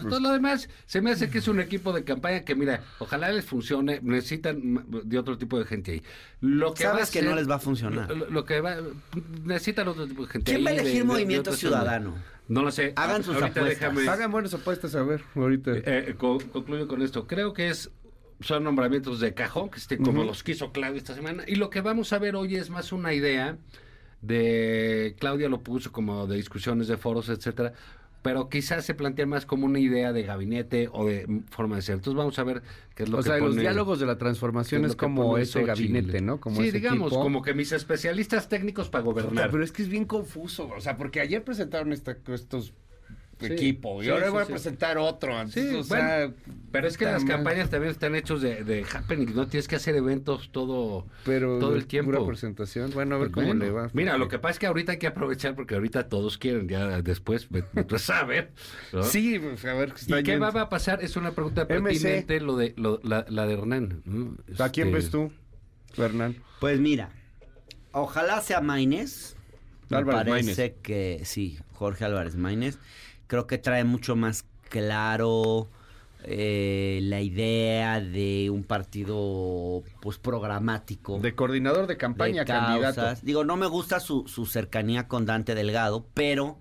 Todo 0.01 0.19
lo 0.19 0.31
demás 0.31 0.69
se 0.85 1.01
me 1.01 1.11
hace 1.11 1.29
que 1.29 1.39
es 1.39 1.47
un 1.47 1.59
equipo 1.59 1.91
de 1.93 2.03
campaña 2.03 2.43
que, 2.43 2.55
mira, 2.55 2.83
ojalá 2.99 3.29
les 3.31 3.45
funcione, 3.45 3.99
necesitan 4.01 4.85
de 5.03 5.19
otro 5.19 5.37
tipo 5.37 5.59
de 5.59 5.65
gente 5.65 5.91
ahí. 5.93 6.03
Lo 6.39 6.73
que 6.73 6.83
Sabes 6.83 7.05
va 7.05 7.09
a 7.09 7.11
que 7.11 7.21
no 7.21 7.35
les 7.35 7.49
va 7.49 7.55
a 7.55 7.59
funcionar. 7.59 8.09
Lo, 8.15 8.29
lo 8.29 8.45
que 8.45 8.61
va, 8.61 8.77
necesitan 9.43 9.87
otro 9.87 10.07
tipo 10.07 10.23
de 10.25 10.31
gente 10.31 10.51
¿Quién 10.51 10.65
va 10.65 10.69
a 10.69 10.71
ahí 10.71 10.77
de- 10.77 10.81
elegir 10.83 11.01
de- 11.01 11.07
de 11.07 11.13
Movimiento 11.13 11.53
Ciudadano? 11.53 12.15
No 12.47 12.63
lo 12.63 12.71
sé. 12.71 12.93
Hagan 12.95 13.23
sus 13.23 13.35
Ahorita 13.35 13.59
apuestas. 13.61 13.93
déjame- 13.93 14.07
Hagan 14.09 14.31
buenas 14.31 14.53
apuestas 14.53 14.95
a 14.95 15.03
ver, 15.03 15.23
ahorita. 15.35 15.71
eh, 15.71 15.83
eh, 15.85 16.15
co- 16.17 16.39
concluyo 16.51 16.87
con 16.87 17.01
esto. 17.01 17.27
Creo 17.27 17.53
que 17.53 17.69
es 17.69 17.91
son 18.41 18.63
nombramientos 18.63 19.19
de 19.19 19.33
cajón, 19.33 19.69
que 19.69 19.77
estén 19.77 20.03
como 20.03 20.23
los 20.23 20.41
quiso 20.43 20.71
Claudia 20.71 20.97
esta 20.97 21.13
semana. 21.13 21.43
Y 21.47 21.55
lo 21.55 21.69
que 21.69 21.81
vamos 21.81 22.11
a 22.11 22.17
ver 22.19 22.35
hoy 22.35 22.55
es 22.55 22.69
más 22.71 22.91
una 22.91 23.13
idea 23.13 23.57
de 24.21 25.15
Claudia 25.19 25.49
lo 25.49 25.61
puso 25.61 25.91
como 25.91 26.27
de 26.27 26.37
discusiones 26.37 26.87
de 26.87 26.97
foros, 26.97 27.29
etcétera. 27.29 27.73
Pero 28.21 28.49
quizás 28.49 28.85
se 28.85 28.93
plantea 28.93 29.25
más 29.25 29.47
como 29.47 29.65
una 29.65 29.79
idea 29.79 30.13
de 30.13 30.21
gabinete 30.21 30.89
o 30.91 31.07
de 31.07 31.41
forma 31.49 31.77
de 31.77 31.81
ser. 31.81 31.95
Entonces 31.95 32.15
vamos 32.15 32.37
a 32.37 32.43
ver 32.43 32.61
qué 32.93 33.03
es 33.03 33.09
lo 33.09 33.17
o 33.17 33.23
que 33.23 33.29
sea, 33.29 33.37
los 33.39 33.55
diálogos 33.55 33.99
de 33.99 34.05
la 34.05 34.19
transformación 34.19 34.85
es, 34.85 34.95
como 34.95 35.39
ese 35.39 35.63
gabinete, 35.63 36.21
¿no? 36.21 36.39
Como 36.39 36.57
sí, 36.57 36.67
ese 36.67 36.77
digamos, 36.77 37.07
equipo. 37.07 37.23
como 37.23 37.41
que 37.41 37.55
mis 37.55 37.71
especialistas 37.71 38.47
técnicos 38.47 38.89
para 38.89 39.03
gobernar. 39.03 39.49
pero 39.49 39.63
es 39.63 39.71
que 39.71 39.81
es 39.81 39.89
bien 39.89 40.05
confuso, 40.05 40.69
o 40.69 40.81
sea, 40.81 40.97
porque 40.97 41.19
ayer 41.19 41.43
presentaron 41.43 41.93
esta, 41.93 42.15
estos 42.27 42.73
Sí, 43.47 43.53
equipos 43.53 44.05
y 44.05 44.09
ahora 44.09 44.25
sí, 44.27 44.31
voy 44.31 44.41
a 44.41 44.45
sí. 44.45 44.51
presentar 44.51 44.97
otro. 44.97 45.33
Sí, 45.49 45.59
Entonces, 45.59 45.75
o 45.75 45.83
sea, 45.83 46.17
bueno, 46.27 46.33
pero 46.71 46.87
es 46.87 46.97
que 46.97 47.05
las 47.05 47.25
campañas 47.25 47.69
también 47.69 47.91
están 47.91 48.15
hechos 48.15 48.41
de, 48.41 48.63
de 48.63 48.85
happening, 48.93 49.33
no 49.35 49.47
tienes 49.47 49.67
que 49.67 49.75
hacer 49.75 49.95
eventos 49.95 50.51
todo, 50.51 51.05
pero 51.25 51.59
todo 51.59 51.75
el 51.75 51.85
tiempo. 51.87 52.11
pura 52.11 52.25
presentación. 52.25 52.91
Bueno, 52.91 53.15
a 53.15 53.19
ver 53.19 53.27
Pues 53.29 53.33
cómo 53.35 53.47
bueno. 53.47 53.65
le 53.65 53.71
va. 53.71 53.89
Mira, 53.93 54.17
lo 54.17 54.27
que 54.27 54.39
pasa 54.39 54.51
es 54.53 54.59
que 54.59 54.67
ahorita 54.67 54.93
hay 54.93 54.97
que 54.99 55.07
aprovechar 55.07 55.55
porque 55.55 55.75
ahorita 55.75 56.07
todos 56.09 56.37
quieren, 56.37 56.67
ya 56.69 57.01
después, 57.01 57.47
tú 57.87 57.95
a 57.95 57.99
saber. 57.99 58.51
¿no? 58.93 59.03
Sí, 59.03 59.39
pues, 59.39 59.63
a 59.65 59.73
ver 59.73 59.93
está 59.95 60.19
¿Y 60.19 60.23
qué 60.23 60.37
va 60.37 60.47
a 60.49 60.69
pasar? 60.69 61.03
Es 61.03 61.15
una 61.17 61.31
pregunta 61.31 61.65
MC. 61.65 61.83
pertinente 61.83 62.39
lo 62.41 62.55
de 62.57 62.73
lo- 62.77 62.99
la, 63.03 63.25
la 63.29 63.45
de 63.47 63.53
Hernán. 63.53 64.01
¿no? 64.05 64.35
¿A 64.63 64.69
quién 64.69 64.87
Este, 64.87 64.97
ves 64.97 65.09
tú, 65.09 65.31
Hernán? 65.97 66.37
Pues 66.59 66.79
mira, 66.79 67.09
ojalá 67.91 68.41
sea 68.41 68.61
Maínez. 68.61 69.35
Me 69.89 69.97
Álvarez 69.97 70.25
parece 70.45 70.75
que 70.81 71.21
sí, 71.25 71.59
Jorge 71.73 72.05
Álvarez 72.05 72.37
Maínez. 72.37 72.79
Creo 73.31 73.47
que 73.47 73.57
trae 73.57 73.85
mucho 73.85 74.17
más 74.17 74.43
claro 74.67 75.69
eh, 76.25 76.99
la 77.03 77.21
idea 77.21 78.01
de 78.01 78.49
un 78.49 78.65
partido 78.65 79.83
pues 80.01 80.17
programático. 80.17 81.17
De 81.17 81.33
coordinador 81.33 81.87
de 81.87 81.95
campaña, 81.95 82.41
de 82.41 82.45
candidato. 82.45 83.21
Digo, 83.21 83.45
no 83.45 83.55
me 83.55 83.67
gusta 83.67 84.01
su, 84.01 84.27
su 84.27 84.45
cercanía 84.45 85.07
con 85.07 85.25
Dante 85.25 85.55
Delgado, 85.55 86.05
pero 86.13 86.59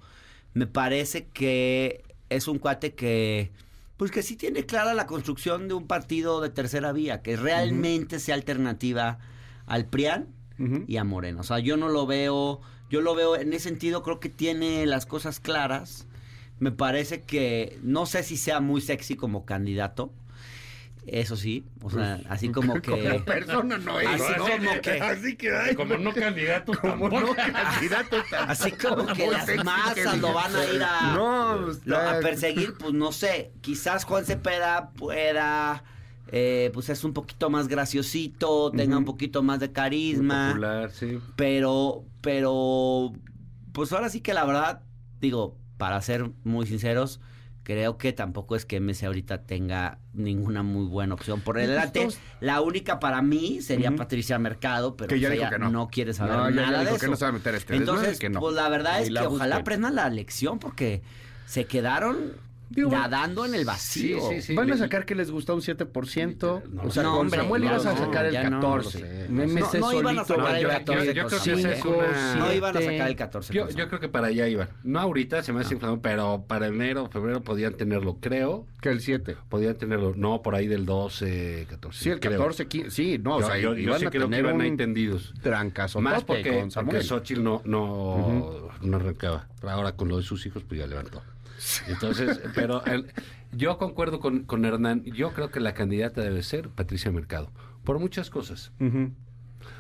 me 0.55 0.69
parece 0.69 1.27
que 1.27 2.05
es 2.29 2.47
un 2.47 2.61
cuate 2.61 2.95
que, 2.95 3.51
pues 3.97 4.13
que 4.13 4.23
sí 4.23 4.37
tiene 4.37 4.65
clara 4.65 4.95
la 4.95 5.09
construcción 5.09 5.67
de 5.67 5.75
un 5.75 5.89
partido 5.89 6.41
de 6.41 6.51
tercera 6.51 6.93
vía, 6.93 7.21
que 7.21 7.35
realmente 7.35 8.21
sea 8.21 8.37
alternativa 8.37 9.19
al 9.67 9.87
PRIAN 9.87 10.29
y 10.87 10.99
a 10.99 11.03
Morena. 11.03 11.41
O 11.41 11.43
sea, 11.43 11.59
yo 11.59 11.77
no 11.77 11.89
lo 11.89 12.07
veo, 12.07 12.61
yo 12.89 13.01
lo 13.01 13.17
veo 13.17 13.35
en 13.35 13.55
ese 13.55 13.71
sentido, 13.71 14.05
creo 14.05 14.21
que 14.21 14.29
tiene 14.29 14.87
las 14.87 15.05
cosas 15.05 15.41
claras. 15.41 16.07
Me 16.61 16.71
parece 16.71 17.23
que 17.23 17.79
no 17.83 18.07
sé 18.07 18.23
si 18.23 18.37
sea 18.37 18.61
muy 18.61 18.81
sexy 18.81 19.17
como 19.17 19.45
candidato. 19.45 20.13
Eso 21.07 21.35
sí, 21.35 21.65
o 21.83 21.91
sea, 21.91 22.21
así 22.29 22.51
como 22.51 22.75
que 22.83 22.91
Como 22.91 23.25
persona 23.25 23.79
no 23.79 23.99
es. 23.99 24.07
Así 24.07 24.33
¿no? 24.37 24.45
como 24.47 24.81
que- 24.83 25.01
Así 25.01 25.35
que 25.37 25.57
ay, 25.57 25.75
Como 25.75 25.97
no 25.97 26.13
candidato, 26.13 26.73
como 26.79 27.09
no 27.09 27.35
candidato 27.35 28.17
tampoco. 28.31 28.53
Así 28.53 28.73
como 28.73 29.07
que 29.07 29.27
las 29.27 29.65
masas 29.65 29.95
que 29.95 30.17
lo 30.19 30.35
van 30.35 30.55
a 30.55 30.65
ir 30.67 30.83
a, 30.83 31.15
No, 31.15 31.57
lo- 31.87 31.97
a 31.99 32.21
perseguir, 32.21 32.75
pues 32.79 32.93
no 32.93 33.11
sé. 33.13 33.51
Quizás 33.63 34.05
Juan 34.05 34.27
Cepeda 34.27 34.91
pueda, 34.91 35.83
eh, 36.31 36.71
pues 36.75 36.91
es 36.91 37.03
un 37.03 37.15
poquito 37.15 37.49
más 37.49 37.67
graciosito, 37.67 38.71
tenga 38.71 38.99
un 38.99 39.07
poquito 39.07 39.43
más 39.43 39.59
de 39.59 39.73
carisma, 39.73 40.49
popular, 40.49 40.91
sí. 40.93 41.19
pero, 41.35 42.05
pero, 42.21 43.15
pues 43.73 43.91
ahora 43.93 44.11
sí 44.11 44.21
que 44.21 44.35
la 44.35 44.45
verdad, 44.45 44.83
digo, 45.21 45.57
para 45.81 46.01
ser 46.03 46.31
muy 46.45 46.67
sinceros, 46.67 47.21
creo 47.63 47.97
que 47.99 48.13
tampoco 48.13 48.55
es 48.55 48.67
que 48.67 48.81
MC 48.81 49.07
ahorita 49.07 49.47
tenga 49.47 49.99
ninguna 50.13 50.63
muy 50.63 50.87
buena 50.87 51.15
opción 51.15 51.41
por 51.41 51.57
delante. 51.57 52.07
La 52.41 52.61
única 52.61 53.01
para 53.01 53.23
mí 53.23 53.61
sería. 53.63 53.91
Patricia 53.97 54.39
Mercado, 54.39 54.95
pero 54.97 55.09
Que 55.09 55.19
ya 55.19 55.29
pues 55.29 55.39
dijo 55.41 55.51
que 55.51 55.59
no. 55.59 55.89
quiere 55.89 56.13
saber 56.13 56.37
No, 56.37 56.51
ya- 56.51 56.57
ya 56.57 56.67
nada 56.71 56.81
dijo 56.81 56.93
de 56.95 56.99
que 57.01 57.07
eso. 57.07 57.11
no 57.11 57.17
se 57.17 57.25
va 57.25 57.29
a 57.31 57.33
meter 57.33 57.55
este 57.55 57.77
Entonces, 57.77 58.19
que 58.19 58.29
no. 58.29 58.41
pues 58.41 58.55
la 58.55 58.69
verdad 58.69 59.01
es 59.01 59.11
la 59.11 59.23
que 59.23 59.27
ojalá 59.29 59.57
aprendan 59.57 59.95
la 59.95 60.09
lección 60.11 60.59
porque 60.59 61.03
se 61.47 61.65
quedaron 61.65 62.33
Digo, 62.71 62.89
bueno, 62.89 63.03
nadando 63.03 63.45
en 63.45 63.55
el 63.57 63.65
vacío. 63.65 64.21
sí, 64.31 64.41
sí. 64.43 64.55
Van 64.55 64.71
a 64.71 64.77
sacar 64.77 65.05
que 65.05 65.17
les 65.17 65.31
gusta 65.31 65.53
un 65.55 65.61
7%. 65.61 66.63
No, 66.71 66.83
o 66.83 66.91
sea, 66.91 67.03
no, 67.03 67.11
con 67.11 67.21
hombre, 67.23 67.41
Samuel 67.41 67.63
no, 67.63 67.69
ibas 67.69 67.87
a 67.87 67.97
sacar 67.97 68.27
el 68.27 68.33
ya 68.33 68.49
no, 68.49 68.61
14. 68.61 69.01
lo 69.01 69.07
sé. 69.07 69.29
MC 69.29 69.79
No, 69.81 69.91
no 69.93 70.01
iban 70.01 70.19
a 70.21 70.25
sacar 70.25 70.57
el 70.57 70.67
a 70.67 70.69
14 70.79 71.07
yo- 71.07 71.13
yo 71.13 71.27
creo 71.27 71.29
que 71.43 71.53
esa 71.53 71.69
es 71.73 71.75
cinco, 71.83 71.99
una- 71.99 72.35
No 72.37 72.53
iban 72.53 72.77
a 72.77 72.81
sacar 72.81 73.09
el 73.09 73.17
14. 73.17 73.53
Yo, 73.53 73.69
yo 73.71 73.89
creo 73.89 74.01
que 74.01 74.09
para 74.09 74.29
allá 74.29 74.47
iban. 74.47 74.69
No 74.85 75.01
ahorita, 75.01 75.43
se 75.43 75.53
me 75.53 75.61
hace 75.63 75.75
inflamado, 75.75 76.01
pero 76.01 76.45
para 76.47 76.69
enero, 76.69 77.09
febrero 77.11 77.43
podían 77.43 77.75
tenerlo, 77.75 78.19
creo. 78.21 78.67
Que 78.81 78.91
el 78.91 79.01
7. 79.01 79.37
Podían 79.49 79.75
tenerlo, 79.77 80.15
no, 80.17 80.41
por 80.43 80.55
ahí 80.55 80.69
del 80.69 80.87
12, 80.87 81.67
14. 81.69 82.05
Sí, 82.05 82.11
el 82.11 82.21
creo. 82.21 82.39
14, 82.39 82.69
15. 82.69 82.91
Sí, 82.93 83.19
no, 83.19 83.37
o 83.37 83.43
sea, 83.43 83.59
yo- 83.59 83.75
yo 83.75 83.81
iban 83.81 83.99
sí 83.99 84.07
a 84.07 84.11
creo 84.11 84.23
que 84.23 84.27
tener 84.37 84.41
iban 84.45 84.61
ahí 84.61 84.67
un 84.69 84.73
entendidos. 84.73 85.35
trancazo 85.43 86.01
Más 86.01 86.23
porque, 86.25 86.45
porque 86.53 86.71
Samuel. 86.71 87.03
Xochitl 87.03 87.43
no, 87.43 87.63
no, 87.65 88.69
no 88.81 88.97
arrancaba. 88.97 89.49
Ahora 89.63 89.93
con 89.93 90.09
lo 90.09 90.17
de 90.19 90.23
sus 90.23 90.47
hijos, 90.47 90.63
pues 90.63 90.79
ya 90.81 90.87
levantó. 90.87 91.21
Entonces, 91.89 92.41
pero 92.55 92.85
el- 92.87 93.07
yo 93.53 93.79
concuerdo 93.79 94.21
con, 94.21 94.45
con 94.45 94.65
Hernán. 94.65 95.03
Yo 95.05 95.33
creo 95.33 95.51
que 95.51 95.61
la 95.61 95.75
candidata 95.75 96.21
debe 96.23 96.43
ser 96.43 96.69
Patricia 96.69 97.11
Mercado. 97.11 97.51
Por 97.85 97.99
muchas 97.99 98.31
cosas. 98.31 98.73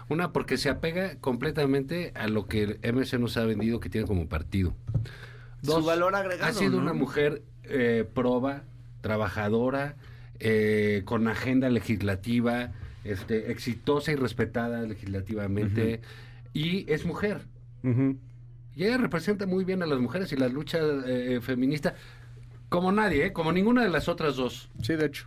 Una, 0.08 0.32
porque 0.32 0.56
se 0.56 0.68
apega 0.68 1.16
completamente 1.20 2.12
a 2.14 2.26
lo 2.26 2.46
que 2.46 2.62
el 2.64 2.78
MC 2.94 3.18
nos 3.18 3.36
ha 3.36 3.44
vendido 3.44 3.78
que 3.80 3.88
tiene 3.88 4.06
como 4.06 4.28
partido. 4.28 4.74
Su 5.62 5.82
valor 5.84 6.14
agregado, 6.16 6.50
Ha 6.50 6.52
sido 6.54 6.72
¿no? 6.72 6.78
una 6.78 6.92
mujer 6.94 7.42
eh, 7.64 8.04
proba, 8.12 8.62
trabajadora, 9.02 9.94
eh, 10.40 11.02
con 11.04 11.28
agenda 11.28 11.68
legislativa, 11.70 12.72
este, 13.04 13.52
exitosa 13.52 14.10
y 14.12 14.16
respetada 14.16 14.82
legislativamente, 14.82 16.00
y 16.52 16.90
es 16.92 17.04
mujer. 17.04 17.42
Ujú. 17.84 18.16
Y 18.76 18.84
ella 18.84 18.98
representa 18.98 19.46
muy 19.46 19.64
bien 19.64 19.82
a 19.82 19.86
las 19.86 19.98
mujeres 19.98 20.32
y 20.32 20.36
la 20.36 20.48
lucha 20.48 20.78
eh, 21.06 21.40
feminista, 21.42 21.94
como 22.68 22.92
nadie, 22.92 23.26
¿eh? 23.26 23.32
como 23.32 23.52
ninguna 23.52 23.82
de 23.82 23.90
las 23.90 24.08
otras 24.08 24.36
dos. 24.36 24.70
Sí, 24.82 24.94
de 24.94 25.06
hecho. 25.06 25.26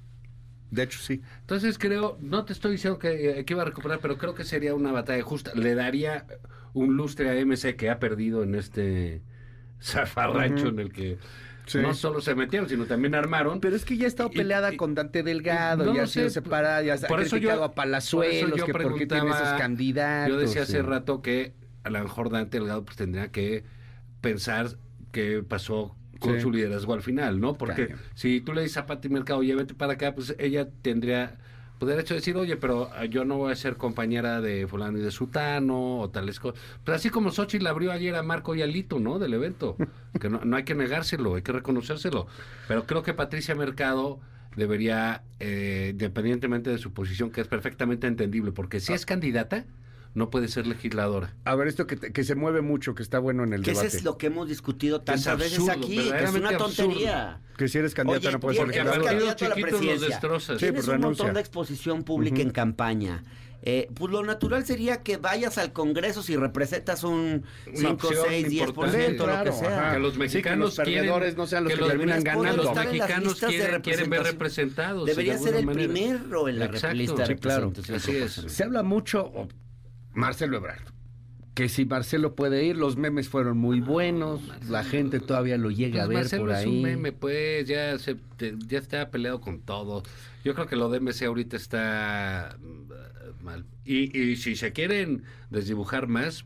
De 0.72 0.84
hecho, 0.84 1.00
sí. 1.00 1.22
Entonces 1.42 1.78
creo, 1.78 2.18
no 2.22 2.46
te 2.46 2.54
estoy 2.54 2.72
diciendo 2.72 2.98
que, 2.98 3.40
eh, 3.40 3.46
que 3.46 3.54
iba 3.54 3.62
a 3.62 3.66
recuperar, 3.66 4.00
pero 4.02 4.18
creo 4.18 4.34
que 4.34 4.44
sería 4.44 4.74
una 4.74 4.92
batalla 4.92 5.22
justa. 5.22 5.52
Le 5.54 5.76
daría 5.76 6.26
un 6.74 6.96
lustre 6.98 7.30
a 7.30 7.46
MC 7.46 7.76
que 7.76 7.90
ha 7.92 8.00
perdido 8.00 8.42
en 8.44 8.56
este 8.56 9.22
zafarrancho 9.82 10.68
en 10.70 10.80
el 10.80 10.92
que 10.92 11.18
Sí. 11.66 11.78
no 11.80 11.94
solo 11.94 12.20
se 12.20 12.36
metieron, 12.36 12.68
sino 12.68 12.86
también 12.86 13.16
armaron. 13.16 13.62
Pero 13.62 13.76
es 13.78 13.86
que 13.86 13.96
ya 13.96 14.04
ha 14.04 14.08
estado 14.08 14.30
peleada 14.30 14.74
y- 14.74 14.78
con 14.78 14.96
Dante 14.96 15.24
Delgado, 15.24 15.86
no 15.86 15.96
ya 15.96 16.04
ha 16.04 16.08
sido 16.08 16.30
separada, 16.30 16.82
ya 16.82 16.96
ha 16.96 17.08
por 17.08 17.22
eso 17.22 17.38
criticado 17.38 17.60
yo- 17.62 17.66
a 17.66 17.74
Palazuelos, 17.74 18.60
por 18.60 18.66
que 18.66 18.74
por 18.74 18.96
qué 18.98 19.06
tiene 19.08 19.30
esos 19.30 19.48
candidatos. 19.60 20.34
Yo 20.34 20.40
decía 20.40 20.64
hace 20.64 20.82
rato 20.82 21.22
que 21.22 21.54
a 21.84 21.90
lo 21.90 22.02
mejor 22.04 22.30
Dante 22.30 22.58
Delgado 22.58 22.84
pues 22.86 22.98
tendría 22.98 23.30
que 23.32 23.64
pensar 24.22 24.78
qué 25.12 25.44
pasó 25.48 25.96
con 26.20 26.36
Sí. 26.36 26.42
su 26.42 26.52
liderazgo 26.52 26.94
al 26.94 27.02
final, 27.02 27.40
¿no? 27.42 27.56
Porque 27.58 27.96
si 28.16 28.40
tú 28.42 28.54
le 28.54 28.62
dices 28.62 28.78
a 28.78 28.86
Pati 28.86 29.10
Mercado, 29.10 29.40
oye, 29.40 29.54
vete 29.56 29.74
para 29.74 29.94
acá, 29.94 30.16
pues 30.16 30.36
ella 30.40 30.70
tendría 30.82 31.38
poder 31.80 32.00
hecho 32.00 32.14
decir, 32.14 32.38
oye, 32.38 32.56
pero 32.56 32.90
ah, 32.94 33.04
yo 33.06 33.26
no 33.26 33.36
voy 33.38 33.52
a 33.52 33.56
ser 33.58 33.76
compañera 33.76 34.40
de 34.40 34.66
fulano 34.68 34.98
y 35.00 35.02
de 35.02 35.12
sutano 35.12 36.00
o 36.00 36.10
tales 36.10 36.40
cosas. 36.40 36.62
Pero 36.86 36.96
así 36.96 37.10
como 37.10 37.30
Xochitl 37.32 37.68
abrió 37.68 37.92
ayer 37.92 38.16
a 38.16 38.24
Marco 38.24 38.56
y 38.56 38.62
a 38.62 38.68
Lito, 38.68 39.00
¿no? 39.00 39.20
Del 39.20 39.34
evento. 39.34 39.76
Que 40.22 40.30
no, 40.30 40.40
no 40.46 40.56
hay 40.56 40.64
que 40.64 40.76
negárselo, 40.76 41.36
hay 41.36 41.42
que 41.42 41.52
reconocérselo. 41.52 42.28
Pero 42.68 42.86
creo 42.86 43.02
que 43.04 43.14
Patricia 43.16 43.56
Mercado 43.56 44.20
debería, 44.56 45.24
eh, 45.40 45.90
independientemente 45.92 46.70
de 46.70 46.78
su 46.78 46.94
posición, 46.94 47.32
que 47.32 47.42
es 47.42 47.48
perfectamente 47.48 48.06
entendible, 48.08 48.52
porque 48.52 48.80
si 48.80 48.94
es 48.94 49.06
candidata, 49.08 49.66
no 50.16 50.30
puede 50.30 50.48
ser 50.48 50.68
legisladora. 50.68 51.34
A 51.46 51.56
ver, 51.56 51.68
esto 51.68 51.88
que, 51.88 51.96
te- 51.96 52.12
que 52.14 52.24
se 52.24 52.36
mueve 52.36 52.62
mucho, 52.62 52.94
que 52.96 53.02
está 53.04 53.20
bueno 53.20 53.44
en 53.44 53.54
el 53.54 53.64
Que 53.64 53.72
debate. 53.72 53.88
eso 53.88 53.98
es 53.98 54.04
lo 54.04 54.18
que 54.18 54.28
hemos 54.28 54.48
discutido 54.48 55.00
Que 55.00 55.06
tantas 55.06 55.38
veces 55.38 55.60
absurdo, 55.60 55.72
aquí, 55.86 55.96
que 56.12 56.24
es 56.24 56.32
una 56.34 56.50
absurdo. 56.50 56.58
tontería. 56.58 57.40
Que 57.58 57.68
si 57.68 57.78
eres 57.80 57.94
candidata 57.94 58.28
Oye, 58.28 58.32
no 58.34 58.40
puedes 58.40 58.58
ser 58.58 58.66
porque 58.66 58.80
eres 58.80 59.24
la 59.26 59.36
chiquitos 59.36 59.58
los 59.58 59.70
presidencia. 59.80 60.08
destrozas. 60.10 60.56
Sí, 60.58 60.66
Tienes 60.66 60.76
pues 60.76 60.88
un 60.88 60.94
renuncia. 61.02 61.24
montón 61.26 61.34
de 61.36 61.40
exposición 61.42 62.04
pública 62.04 62.42
en 62.42 62.50
campaña. 62.52 63.24
Eh, 63.66 63.88
pues 63.94 64.12
lo 64.12 64.24
natural 64.26 64.66
sería 64.66 65.04
que 65.04 65.16
vayas 65.16 65.58
al 65.58 65.72
Congreso 65.72 66.22
si 66.22 66.36
representas 66.36 67.06
un 67.06 67.46
Una 67.66 67.78
5, 67.78 68.08
opción 68.08 68.26
6, 68.28 68.48
10%, 68.50 68.68
importante. 68.68 69.14
lo 69.18 69.24
Claro, 69.24 69.44
que 69.52 69.58
sea. 69.58 69.80
ajá. 69.80 69.94
que 69.94 70.00
los 70.00 70.10
Sí, 70.10 70.14
que 70.18 70.20
mexicanos 70.20 70.60
los 70.66 70.76
perdedores 70.76 71.08
quieren, 71.22 71.38
no 71.38 71.48
sean 71.48 71.64
los 71.64 71.74
que 71.74 71.80
los 71.80 71.88
terminan 71.90 72.10
mexicanos- 72.18 72.44
ganando. 72.44 72.64
Los 72.64 72.76
mexicanos 72.76 73.36
quieren, 73.40 73.82
quieren 73.82 74.10
ver 74.10 74.24
representados. 74.24 75.06
Debería 75.06 75.34
de 75.38 75.40
ser 75.40 75.56
el 75.56 75.66
manera. 75.66 75.94
primero 75.94 76.50
en 76.50 76.60
la 76.60 76.66
Exacto. 76.66 76.96
lista 76.98 77.22
de 77.22 77.28
Sí, 77.28 77.36
claro. 77.36 77.72
Así 77.96 78.12
es. 78.18 78.34
Se 78.34 78.64
habla 78.66 78.84
mucho, 78.84 79.32
Marcelo 80.14 80.58
Ebrard, 80.58 80.82
que 81.54 81.70
si 81.70 81.86
Marcelo 81.86 82.36
puede 82.36 82.64
ir, 82.64 82.78
los 82.78 82.98
memes 82.98 83.30
fueron 83.30 83.58
muy 83.58 83.80
buenos, 83.80 84.42
la 84.70 84.84
gente 84.84 85.20
todavía 85.20 85.58
lo 85.58 85.70
llega 85.72 86.04
a 86.04 86.06
Pues 86.06 86.16
ver 86.16 86.24
Marcelo 86.24 86.44
por 86.44 86.52
es 86.52 86.58
ahí. 86.58 86.68
un 86.78 86.82
meme, 86.82 87.12
pues 87.12 87.68
ya 87.68 87.98
se, 88.00 88.16
te- 88.38 88.56
ya 88.68 88.80
está 88.80 89.10
peleado 89.12 89.40
con 89.42 89.60
todo. 89.60 90.04
Yo 90.44 90.56
creo 90.56 90.68
que 90.68 90.76
lo 90.76 90.90
de 90.90 91.00
MC 91.00 91.26
ahorita 91.26 91.56
está 91.56 92.58
mm, 92.60 93.44
mal. 93.44 93.66
Y, 93.86 94.18
y 94.20 94.36
si 94.36 94.56
se 94.56 94.74
quieren 94.74 95.24
desdibujar 95.52 96.08
más, 96.08 96.46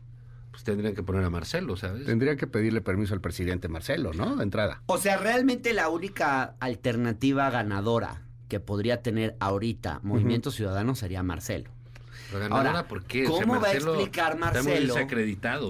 pues 0.50 0.62
tendrían 0.64 0.94
que 0.94 1.02
poner 1.02 1.24
a 1.24 1.30
Marcelo, 1.30 1.76
¿sabes? 1.76 2.04
Tendría 2.04 2.36
que 2.36 2.46
pedirle 2.46 2.80
permiso 2.80 3.14
al 3.14 3.20
presidente 3.20 3.68
Marcelo, 3.68 4.12
¿no? 4.12 4.36
De 4.36 4.42
entrada. 4.42 4.82
O 4.86 4.98
sea, 4.98 5.16
realmente 5.16 5.72
la 5.72 5.88
única 5.88 6.54
alternativa 6.60 7.48
ganadora 7.50 8.22
que 8.48 8.60
podría 8.60 9.02
tener 9.02 9.36
ahorita 9.40 10.00
Movimiento 10.02 10.50
Ciudadano 10.50 10.94
sería 10.94 11.22
Marcelo. 11.22 11.70
Ahora, 12.50 12.86
¿por 12.86 13.04
qué? 13.04 13.24
¿cómo 13.24 13.54
va 13.54 13.56
a 13.56 13.60
Marcelo 13.60 13.94
explicar 13.94 14.38
Marcelo. 14.38 14.94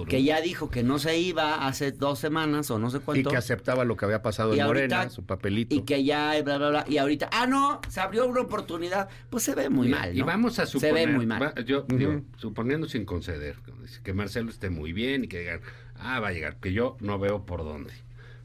Que 0.07 0.23
ya 0.23 0.41
dijo 0.41 0.69
que 0.69 0.83
no 0.83 0.99
se 0.99 1.17
iba 1.17 1.65
hace 1.65 1.91
dos 1.91 2.19
semanas 2.19 2.69
o 2.71 2.77
no 2.79 2.89
sé 2.89 2.97
Y 2.97 2.99
cuánto. 2.99 3.29
que 3.29 3.37
aceptaba 3.37 3.85
lo 3.85 3.95
que 3.95 4.05
había 4.05 4.21
pasado 4.21 4.53
Y 4.55 4.59
en 4.59 4.65
Morena, 4.65 4.97
ahorita- 4.97 5.13
su 5.15 5.23
papelito. 5.25 5.73
y 5.73 5.81
que 5.83 6.03
ya, 6.03 6.41
bla, 6.43 6.57
bla, 6.57 6.69
bla. 6.69 6.85
Y 6.87 6.97
ahorita, 6.97 7.29
ah, 7.31 7.47
no, 7.47 7.79
se 7.87 8.01
abrió 8.01 8.27
una 8.27 8.41
oportunidad. 8.41 9.07
Pues 9.29 9.43
se 9.43 9.55
ve 9.55 9.69
muy 9.69 9.89
mal. 9.89 10.15
Y 10.15 10.21
vamos 10.21 10.59
a 10.59 10.65
suponer, 10.65 10.93
Se 10.95 11.05
ve 11.05 11.13
muy 11.13 11.25
mal. 11.25 11.41
va- 11.41 11.55
yo 11.63 11.85
digo, 11.87 12.21
suponiendo 12.37 12.87
sin 12.87 13.05
conceder, 13.05 13.55
que 14.03 14.13
Marcelo 14.13 14.49
esté 14.49 14.69
muy 14.69 14.91
bien 14.93 15.23
y 15.23 15.27
que 15.27 15.39
digan, 15.39 15.61
ah, 15.97 16.19
va 16.19 16.29
a 16.29 16.31
llegar, 16.31 16.57
que 16.57 16.73
yo 16.73 16.97
no 16.99 17.19
veo 17.19 17.45
por 17.45 17.63
dónde. 17.63 17.93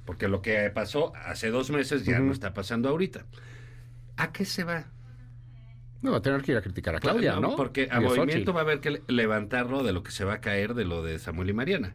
Porque 0.05 0.29
lo 0.29 0.43
que 0.43 0.71
pasó 0.71 1.13
hace 1.17 1.49
dos 1.51 1.71
meses 1.71 2.05
ya 2.05 2.19
no 2.19 2.31
está 2.33 2.53
pasando 2.53 2.89
ahorita. 2.91 3.25
¿A 4.17 4.33
qué 4.33 4.45
se 4.45 4.63
va? 4.63 4.87
No, 6.05 6.11
va 6.13 6.19
a 6.19 6.23
tener 6.23 6.43
que 6.43 6.53
ir 6.53 6.59
a 6.59 6.63
criticar 6.63 6.95
a 6.95 7.01
Claudia, 7.01 7.41
¿no? 7.41 7.57
Porque 7.57 7.89
a 7.91 7.99
Movimiento 7.99 8.53
va 8.53 8.61
a 8.61 8.63
haber 8.65 8.81
que 8.81 8.91
le- 8.91 9.03
levantarlo 9.09 9.83
de 9.83 9.95
lo 9.95 10.03
que 10.03 10.11
se 10.11 10.25
va 10.25 10.35
a 10.35 10.41
caer 10.43 10.75
de 10.75 10.85
lo 10.85 11.03
de 11.03 11.19
Samuel 11.19 11.49
y 11.49 11.53
Mariana. 11.55 11.95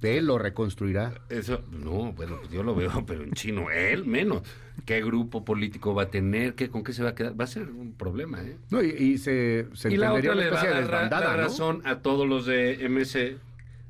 De 0.00 0.16
él 0.16 0.26
lo 0.26 0.38
reconstruirá. 0.38 1.14
Eso, 1.28 1.62
no, 1.70 2.12
bueno, 2.12 2.38
pues 2.40 2.50
yo 2.50 2.62
lo 2.62 2.74
veo, 2.74 2.90
pero 3.06 3.22
en 3.22 3.32
chino, 3.32 3.70
él 3.70 4.04
menos. 4.04 4.42
¿Qué 4.86 5.00
grupo 5.02 5.44
político 5.44 5.94
va 5.94 6.04
a 6.04 6.10
tener? 6.10 6.54
¿Qué, 6.54 6.70
¿Con 6.70 6.82
qué 6.82 6.92
se 6.94 7.02
va 7.02 7.10
a 7.10 7.14
quedar? 7.14 7.38
Va 7.38 7.44
a 7.44 7.48
ser 7.48 7.68
un 7.70 7.92
problema, 7.92 8.40
¿eh? 8.42 8.56
No, 8.70 8.82
y, 8.82 8.88
y 8.88 9.18
se, 9.18 9.66
se 9.74 9.92
y 9.92 9.96
la 9.96 10.12
otra 10.14 10.34
le 10.34 10.50
va 10.50 10.60
a 10.60 10.80
dar 10.80 11.10
la 11.22 11.30
¿no? 11.32 11.36
razón 11.36 11.82
a 11.84 11.98
todos 11.98 12.26
los 12.26 12.46
de 12.46 12.78
MC, 12.88 13.36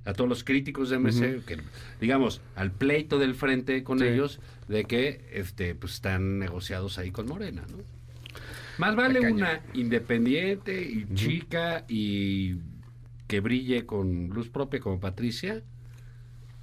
a 0.05 0.13
todos 0.13 0.29
los 0.29 0.43
críticos 0.45 0.91
de 0.91 0.99
MC, 0.99 1.45
que 1.47 1.59
digamos, 2.01 2.41
al 2.57 2.73
pleito 2.73 3.19
del 3.21 3.35
frente 3.37 3.85
con 3.85 4.01
Sí. 4.01 4.07
ellos, 4.07 4.41
de 4.69 4.85
que 4.85 5.25
este 5.33 5.75
pues 5.77 5.95
están 5.95 6.39
negociados 6.41 6.99
ahí 6.99 7.13
con 7.13 7.27
Morena, 7.27 7.63
¿no? 7.71 7.79
Más 8.81 8.97
vale 8.97 9.21
una 9.31 9.61
independiente 9.75 10.81
y 10.81 11.07
chica 11.15 11.85
y 11.87 12.57
que 13.27 13.41
brille 13.41 13.85
con 13.85 14.31
luz 14.31 14.49
propia 14.49 14.81
como 14.81 14.99
Patricia. 14.99 15.63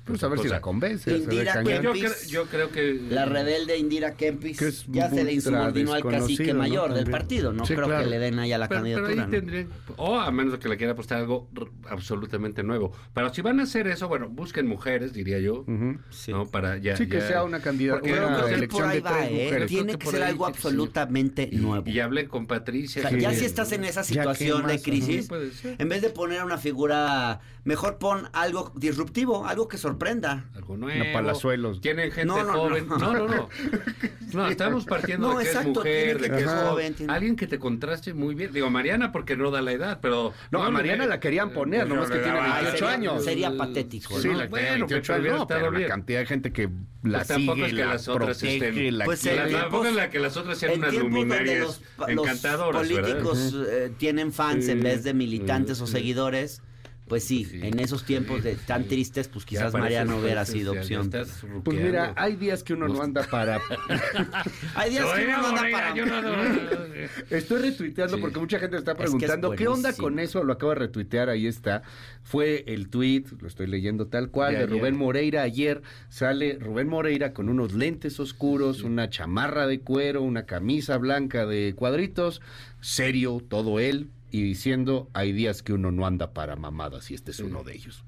Pues 0.07 0.23
a 0.23 0.27
ver 0.29 0.39
si 0.39 0.47
la 0.47 0.61
convence. 0.61 1.15
Indira 1.17 1.61
yo, 1.63 1.81
Kempis. 1.93 2.27
yo 2.27 2.45
creo 2.45 2.71
que 2.71 2.93
La 3.09 3.25
rebelde 3.25 3.77
Indira 3.77 4.13
Kempis 4.15 4.57
Que 4.57 4.71
ya 4.87 5.09
se 5.09 5.23
le 5.23 5.33
insubordinó 5.33 5.93
al 5.93 6.03
cacique 6.03 6.53
mayor 6.53 6.93
del 6.93 7.09
partido. 7.09 7.51
No 7.53 7.65
Sí, 7.65 7.75
creo 7.75 7.87
claro. 7.87 8.03
que 8.03 8.09
le 8.09 8.19
den 8.19 8.39
ahí 8.39 8.51
a 8.53 8.57
la 8.57 8.67
pero, 8.67 8.83
pero 8.83 8.95
candidatura. 8.95 9.23
ahí 9.23 9.29
¿no? 9.29 9.37
tendrían, 9.37 9.67
o 9.97 10.19
a 10.19 10.31
menos 10.31 10.57
que 10.59 10.69
le 10.69 10.77
quiera 10.77 10.93
apostar 10.93 11.17
algo 11.19 11.49
absolutamente 11.89 12.63
nuevo. 12.63 12.91
Pero 13.13 13.33
si 13.33 13.41
van 13.41 13.59
a 13.59 13.63
hacer 13.63 13.87
eso, 13.87 14.07
bueno, 14.07 14.29
busquen 14.29 14.67
mujeres, 14.67 15.13
diría 15.13 15.39
yo. 15.39 15.65
Sí. 16.09 16.31
¿no? 16.31 16.45
Para 16.47 16.77
ya, 16.77 16.95
Sí, 16.97 17.07
que 17.07 17.21
sea 17.21 17.43
una 17.43 17.59
Pero 17.59 17.97
una 18.23 18.29
yo 18.29 18.35
creo 18.35 18.45
que 18.47 18.53
elección 18.53 18.81
por 18.83 18.89
ahí 18.91 18.97
de 18.97 19.01
va, 19.01 19.17
tres 19.17 19.29
¿eh? 19.31 19.43
mujeres. 19.45 19.67
Tiene 19.67 19.97
que 19.97 20.07
ser 20.07 20.23
algo 20.23 20.45
absolutamente 20.45 21.49
y, 21.51 21.57
nuevo. 21.57 21.89
y 21.89 21.99
hablen 21.99 22.27
con 22.27 22.47
Patricia. 22.47 23.01
O 23.01 23.09
sea, 23.09 23.17
que- 23.17 23.21
ya 23.21 23.33
si 23.33 23.45
estás 23.45 23.71
en 23.71 23.83
esa 23.83 24.01
Ya, 24.03 24.07
¿qué 24.07 24.13
situación 24.13 24.67
de 24.67 24.81
crisis, 24.81 25.27
en 25.63 25.89
vez 25.89 26.01
de 26.01 26.09
poner 26.09 26.39
a 26.39 26.45
una 26.45 26.57
figura, 26.57 27.39
mejor 27.67 27.97
pon 27.97 28.29
algo 28.33 28.71
disruptivo, 28.75 29.45
algo 29.45 29.67
que 29.67 29.77
sorprenda. 29.77 30.45
Algo 30.55 30.77
nuevo. 30.77 31.03
Palazuelos. 31.13 31.81
Tienen 31.81 32.11
gente 32.11 32.25
No, 32.33 32.43
no, 32.43 32.53
joven. 32.53 32.87
no. 32.87 32.97
No, 32.97 33.13
no, 33.13 33.27
no. 33.27 33.49
No, 34.33 34.45
estamos 34.49 34.83
partiendo 34.83 35.29
No, 35.31 35.37
de 35.39 35.45
que 35.45 35.49
exacto, 35.51 35.69
es 35.69 35.75
mujer, 35.77 36.03
tiene 36.03 36.19
de 36.21 36.29
que 36.29 36.35
que 36.35 36.43
es 36.43 36.61
joven. 36.69 36.93
tiene- 36.95 37.13
Alguien 37.13 37.35
que 37.37 37.47
te 37.47 37.59
contraste 37.59 38.13
muy 38.13 38.35
bien. 38.35 38.51
Digo, 38.51 38.69
Mariana 38.69 39.13
porque 39.13 39.37
no 39.37 39.51
da 39.51 39.61
la 39.61 39.71
edad, 39.71 39.99
pero... 40.01 40.33
No, 40.51 40.63
a 40.63 40.69
Mariana 40.69 41.05
la 41.05 41.21
querían 41.21 41.51
poner, 41.51 41.87
no 41.87 41.95
nomás 41.95 42.11
que 42.11 42.17
tiene 42.19 42.37
daba- 42.37 42.55
28 42.61 42.71
sería, 42.77 42.93
años. 42.93 43.23
Sería 43.23 43.57
patético, 43.57 44.19
Sí, 44.19 44.27
¿no? 44.27 44.33
la 44.39 44.47
Bueno, 44.47 44.65
tiene 44.67 44.71
28 44.79 44.89
que 44.89 45.11
años, 45.13 45.21
hubiera 45.21 45.37
no, 45.37 45.43
estado 45.43 45.59
pero 45.61 45.79
la 45.79 45.87
cantidad 45.87 46.19
de 46.19 46.25
gente 46.25 46.51
que 46.51 46.69
la 47.03 47.17
Pues 47.19 47.27
tampoco 47.29 47.55
sigue, 47.55 47.67
es 47.67 47.73
que 47.73 47.79
la 47.79 47.85
las 47.93 48.07
otras 48.09 48.43
estén- 48.43 48.97
la 48.97 49.05
Pues. 49.05 49.23
La, 49.25 49.43
en 49.89 49.95
la 49.95 50.09
que 50.09 50.19
las 50.19 50.35
otras 50.35 50.57
sean 50.57 50.77
unas 50.77 50.93
luminarias 50.93 51.59
los, 51.61 51.81
los 51.99 52.09
encantadoras, 52.09 52.89
¿verdad? 52.89 53.01
políticos 53.21 53.55
eh, 53.69 53.91
tienen 53.97 54.33
fans 54.33 54.67
en 54.67 54.81
vez 54.83 55.05
de 55.05 55.13
militantes 55.13 55.79
o 55.79 55.87
seguidores, 55.87 56.61
pues 57.07 57.23
sí, 57.23 57.45
Sí. 57.45 57.59
en 57.63 57.79
esos 57.79 58.03
tiempos 58.03 58.43
de 58.43 58.55
tan 58.55 58.85
tristes, 58.85 59.27
pues 59.27 59.45
quizás 59.45 59.71
pareces- 59.73 59.79
Mariano 59.79 60.17
hubiera 60.17 60.45
sido 60.45 60.73
opción. 60.73 61.09
Pues 61.63 61.79
mira, 61.79 62.13
hay 62.15 62.35
días 62.35 62.63
que 62.63 62.73
uno 62.73 62.87
no 62.87 63.01
anda 63.01 63.23
para... 63.23 63.59
Hay 64.75 64.91
días 64.91 65.05
que 65.13 65.25
uno 65.25 65.47
anda 65.47 65.61
oiga, 65.61 65.77
para... 65.77 65.95
no- 66.21 66.97
Estoy 67.29 67.61
retuiteando 67.61 68.15
Sí. 68.17 68.21
porque 68.21 68.39
mucha 68.39 68.59
gente 68.59 68.75
me 68.75 68.79
está 68.79 68.93
que 68.95 69.03
es 69.03 69.09
preguntando 69.11 69.51
qué 69.51 69.67
onda 69.67 69.93
con 69.93 70.19
eso. 70.19 70.43
Lo 70.43 70.53
acabo 70.53 70.71
de 70.71 70.79
retuitear, 70.79 71.29
ahí 71.29 71.47
está. 71.47 71.83
Fue 72.23 72.63
el 72.67 72.89
tweet, 72.89 73.23
lo 73.39 73.47
estoy 73.47 73.67
leyendo 73.67 74.07
tal 74.07 74.29
cual, 74.29 74.53
De. 74.55 74.65
Rubén 74.67 74.97
Moreira. 74.97 75.43
Ayer 75.43 75.81
sale 76.09 76.57
Rubén 76.59 76.87
Moreira 76.87 77.33
con 77.33 77.49
unos 77.49 77.73
lentes 77.73 78.19
oscuros, 78.19 78.83
una 78.83 79.09
chamarra 79.09 79.67
de 79.67 79.79
cuero, 79.79 80.21
una 80.23 80.45
camisa 80.45 80.97
blanca 80.97 81.45
de 81.45 81.73
cuadritos, 81.75 82.41
serio 82.81 83.41
todo 83.47 83.79
él. 83.79 84.09
Y 84.29 84.41
diciendo, 84.43 85.09
hay 85.13 85.31
días 85.31 85.63
que 85.63 85.71
uno 85.71 85.89
no 85.91 86.05
anda 86.05 86.33
para 86.33 86.57
mamadas 86.57 87.09
y 87.11 87.13
este 87.13 87.31
es 87.31 87.39
uno 87.39 87.63
de 87.63 87.73
ellos. 87.75 88.03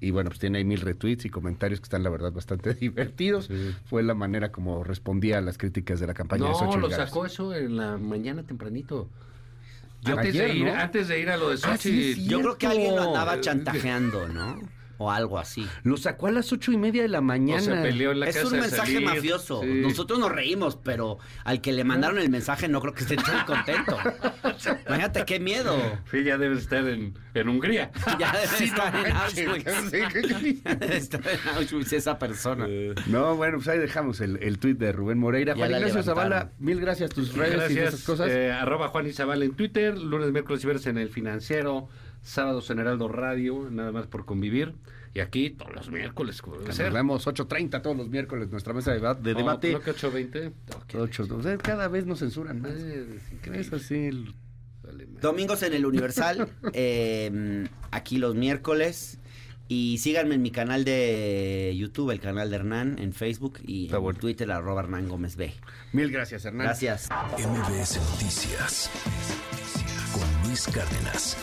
Y 0.00 0.10
bueno, 0.10 0.30
pues 0.30 0.40
tiene 0.40 0.58
ahí 0.58 0.64
mil 0.64 0.80
retweets 0.80 1.24
y 1.26 1.30
comentarios 1.30 1.78
que 1.80 1.84
están 1.84 2.02
la 2.02 2.10
verdad 2.10 2.32
bastante 2.32 2.74
divertidos. 2.80 3.46
Sí. 3.46 3.74
Fue 3.84 4.02
la 4.02 4.14
manera 4.14 4.50
como 4.50 4.82
respondía 4.82 5.38
a 5.38 5.40
las 5.40 5.58
críticas 5.58 6.00
de 6.00 6.08
la 6.08 6.14
campaña 6.14 6.44
de 6.46 6.50
No, 6.50 6.58
Xochitl 6.58 6.80
lo 6.80 6.88
Gálvez. 6.88 7.08
sacó 7.08 7.24
eso 7.26 7.54
en 7.54 7.76
la 7.76 7.96
mañana 7.98 8.42
tempranito. 8.42 9.08
Yo- 10.02 10.14
antes, 10.16 10.30
ayer, 10.34 10.48
de 10.48 10.54
ir, 10.56 10.64
¿no? 10.66 10.72
antes 10.74 11.08
de 11.08 11.20
ir 11.20 11.30
a 11.30 11.36
lo 11.36 11.50
de 11.50 11.54
Ah, 11.62 11.76
sí, 11.76 11.90
Xochitl. 11.90 12.20
sí. 12.22 12.26
Yo 12.28 12.40
creo 12.40 12.58
que 12.58 12.66
alguien 12.66 12.96
lo 12.96 13.02
andaba 13.02 13.40
chantajeando, 13.40 14.26
¿no? 14.28 14.58
O 15.02 15.10
algo 15.10 15.38
así. 15.38 15.66
Lo 15.82 15.96
sacó 15.96 16.26
a 16.26 16.30
las 16.30 16.52
ocho 16.52 16.72
y 16.72 16.76
media 16.76 17.00
de 17.00 17.08
la 17.08 17.22
mañana. 17.22 17.62
O 17.62 17.64
se 17.64 17.72
peleó 17.72 18.10
en 18.12 18.20
la 18.20 18.28
Es 18.28 18.36
casa 18.36 18.48
un 18.48 18.60
mensaje 18.60 18.92
salir. 18.92 19.08
mafioso. 19.08 19.62
Sí. 19.62 19.66
Nosotros 19.80 20.18
nos 20.18 20.30
reímos, 20.30 20.76
pero 20.76 21.18
al 21.44 21.62
que 21.62 21.72
le 21.72 21.84
mandaron 21.84 22.18
el 22.18 22.28
mensaje 22.28 22.68
no 22.68 22.82
creo 22.82 22.92
que 22.92 23.04
esté 23.04 23.16
tan 23.16 23.46
contento. 23.46 23.96
Imagínate 24.86 25.24
qué 25.24 25.40
miedo. 25.40 25.74
Sí, 26.10 26.22
ya 26.22 26.36
debe 26.36 26.56
estar 26.58 26.86
en, 26.86 27.14
en 27.34 27.48
Hungría. 27.48 27.90
Ya 28.18 28.30
debe 28.32 28.64
estar 28.66 28.94
en 29.06 29.16
Auschwitz. 29.16 29.90
Sí. 29.90 30.60
Ya 30.64 30.74
debe 30.74 30.96
estar 30.98 31.20
en 31.26 31.48
Auschwitz 31.56 31.92
esa 31.94 32.18
persona. 32.18 32.66
No, 33.06 33.36
bueno, 33.36 33.56
pues 33.56 33.68
ahí 33.68 33.78
dejamos 33.78 34.20
el, 34.20 34.36
el 34.42 34.58
tuit 34.58 34.76
de 34.78 34.92
Rubén 34.92 35.18
Moreira. 35.18 35.54
Ya 35.54 35.66
Juan 35.66 35.70
Ignacio. 35.80 36.02
Zavala, 36.02 36.52
mil 36.58 36.78
gracias. 36.80 37.10
Tus 37.10 37.34
redes 37.34 37.70
y 37.70 37.78
esas 37.78 38.02
cosas. 38.02 38.28
eh, 38.30 38.52
arroba 38.52 38.88
Juan 38.88 39.06
Izabal 39.06 39.42
en 39.42 39.54
Twitter, 39.54 39.96
lunes, 39.96 40.30
miércoles 40.32 40.62
y 40.62 40.66
viernes 40.66 40.86
en 40.86 40.98
El 40.98 41.08
Financiero, 41.08 41.88
sábados 42.22 42.70
en 42.70 42.78
Heraldo 42.78 43.08
Radio, 43.08 43.68
nada 43.70 43.92
más 43.92 44.06
por 44.06 44.24
convivir. 44.24 44.74
Y 45.12 45.18
aquí 45.20 45.50
todos 45.50 45.74
los 45.74 45.90
miércoles, 45.90 46.40
Nos 46.46 46.78
vemos 46.78 47.26
8.30 47.26 47.82
todos 47.82 47.96
los 47.96 48.08
miércoles, 48.08 48.48
nuestra 48.50 48.72
mesa 48.72 48.92
de, 48.92 49.00
deba- 49.00 49.14
de 49.14 49.32
No, 49.32 49.38
debate. 49.40 49.68
creo 49.80 49.82
que 49.82 49.90
8.20. 49.92 50.52
Ocho, 51.00 51.26
o 51.36 51.42
sea, 51.42 51.58
cada 51.58 51.88
vez 51.88 52.06
nos 52.06 52.20
censuran 52.20 52.60
más. 52.60 52.70
Eh, 52.74 53.18
es 53.54 53.72
así. 53.72 53.94
el-. 54.06 54.34
Domingos 55.20 55.62
en 55.64 55.72
el 55.74 55.84
Universal, 55.84 56.48
eh, 56.72 57.68
aquí 57.90 58.18
los 58.18 58.34
miércoles. 58.36 59.18
Y 59.66 59.98
síganme 59.98 60.34
en 60.34 60.42
mi 60.42 60.50
canal 60.50 60.84
de 60.84 61.72
YouTube, 61.76 62.10
el 62.10 62.18
canal 62.20 62.50
de 62.50 62.56
Hernán, 62.56 62.96
en 62.98 63.12
Facebook 63.12 63.58
y 63.64 63.84
Está 63.86 63.98
en 63.98 64.02
bueno. 64.02 64.18
Twitter, 64.18 64.50
arroba 64.50 64.82
Hernán 64.82 65.08
Gómez 65.08 65.36
B. 65.36 65.52
Mil 65.92 66.10
gracias, 66.10 66.44
Hernán. 66.44 66.66
Gracias. 66.66 67.08
MBS 67.38 67.98
Noticias 68.12 68.90
con 70.12 70.48
Luis 70.48 70.66
Cárdenas. 70.66 71.36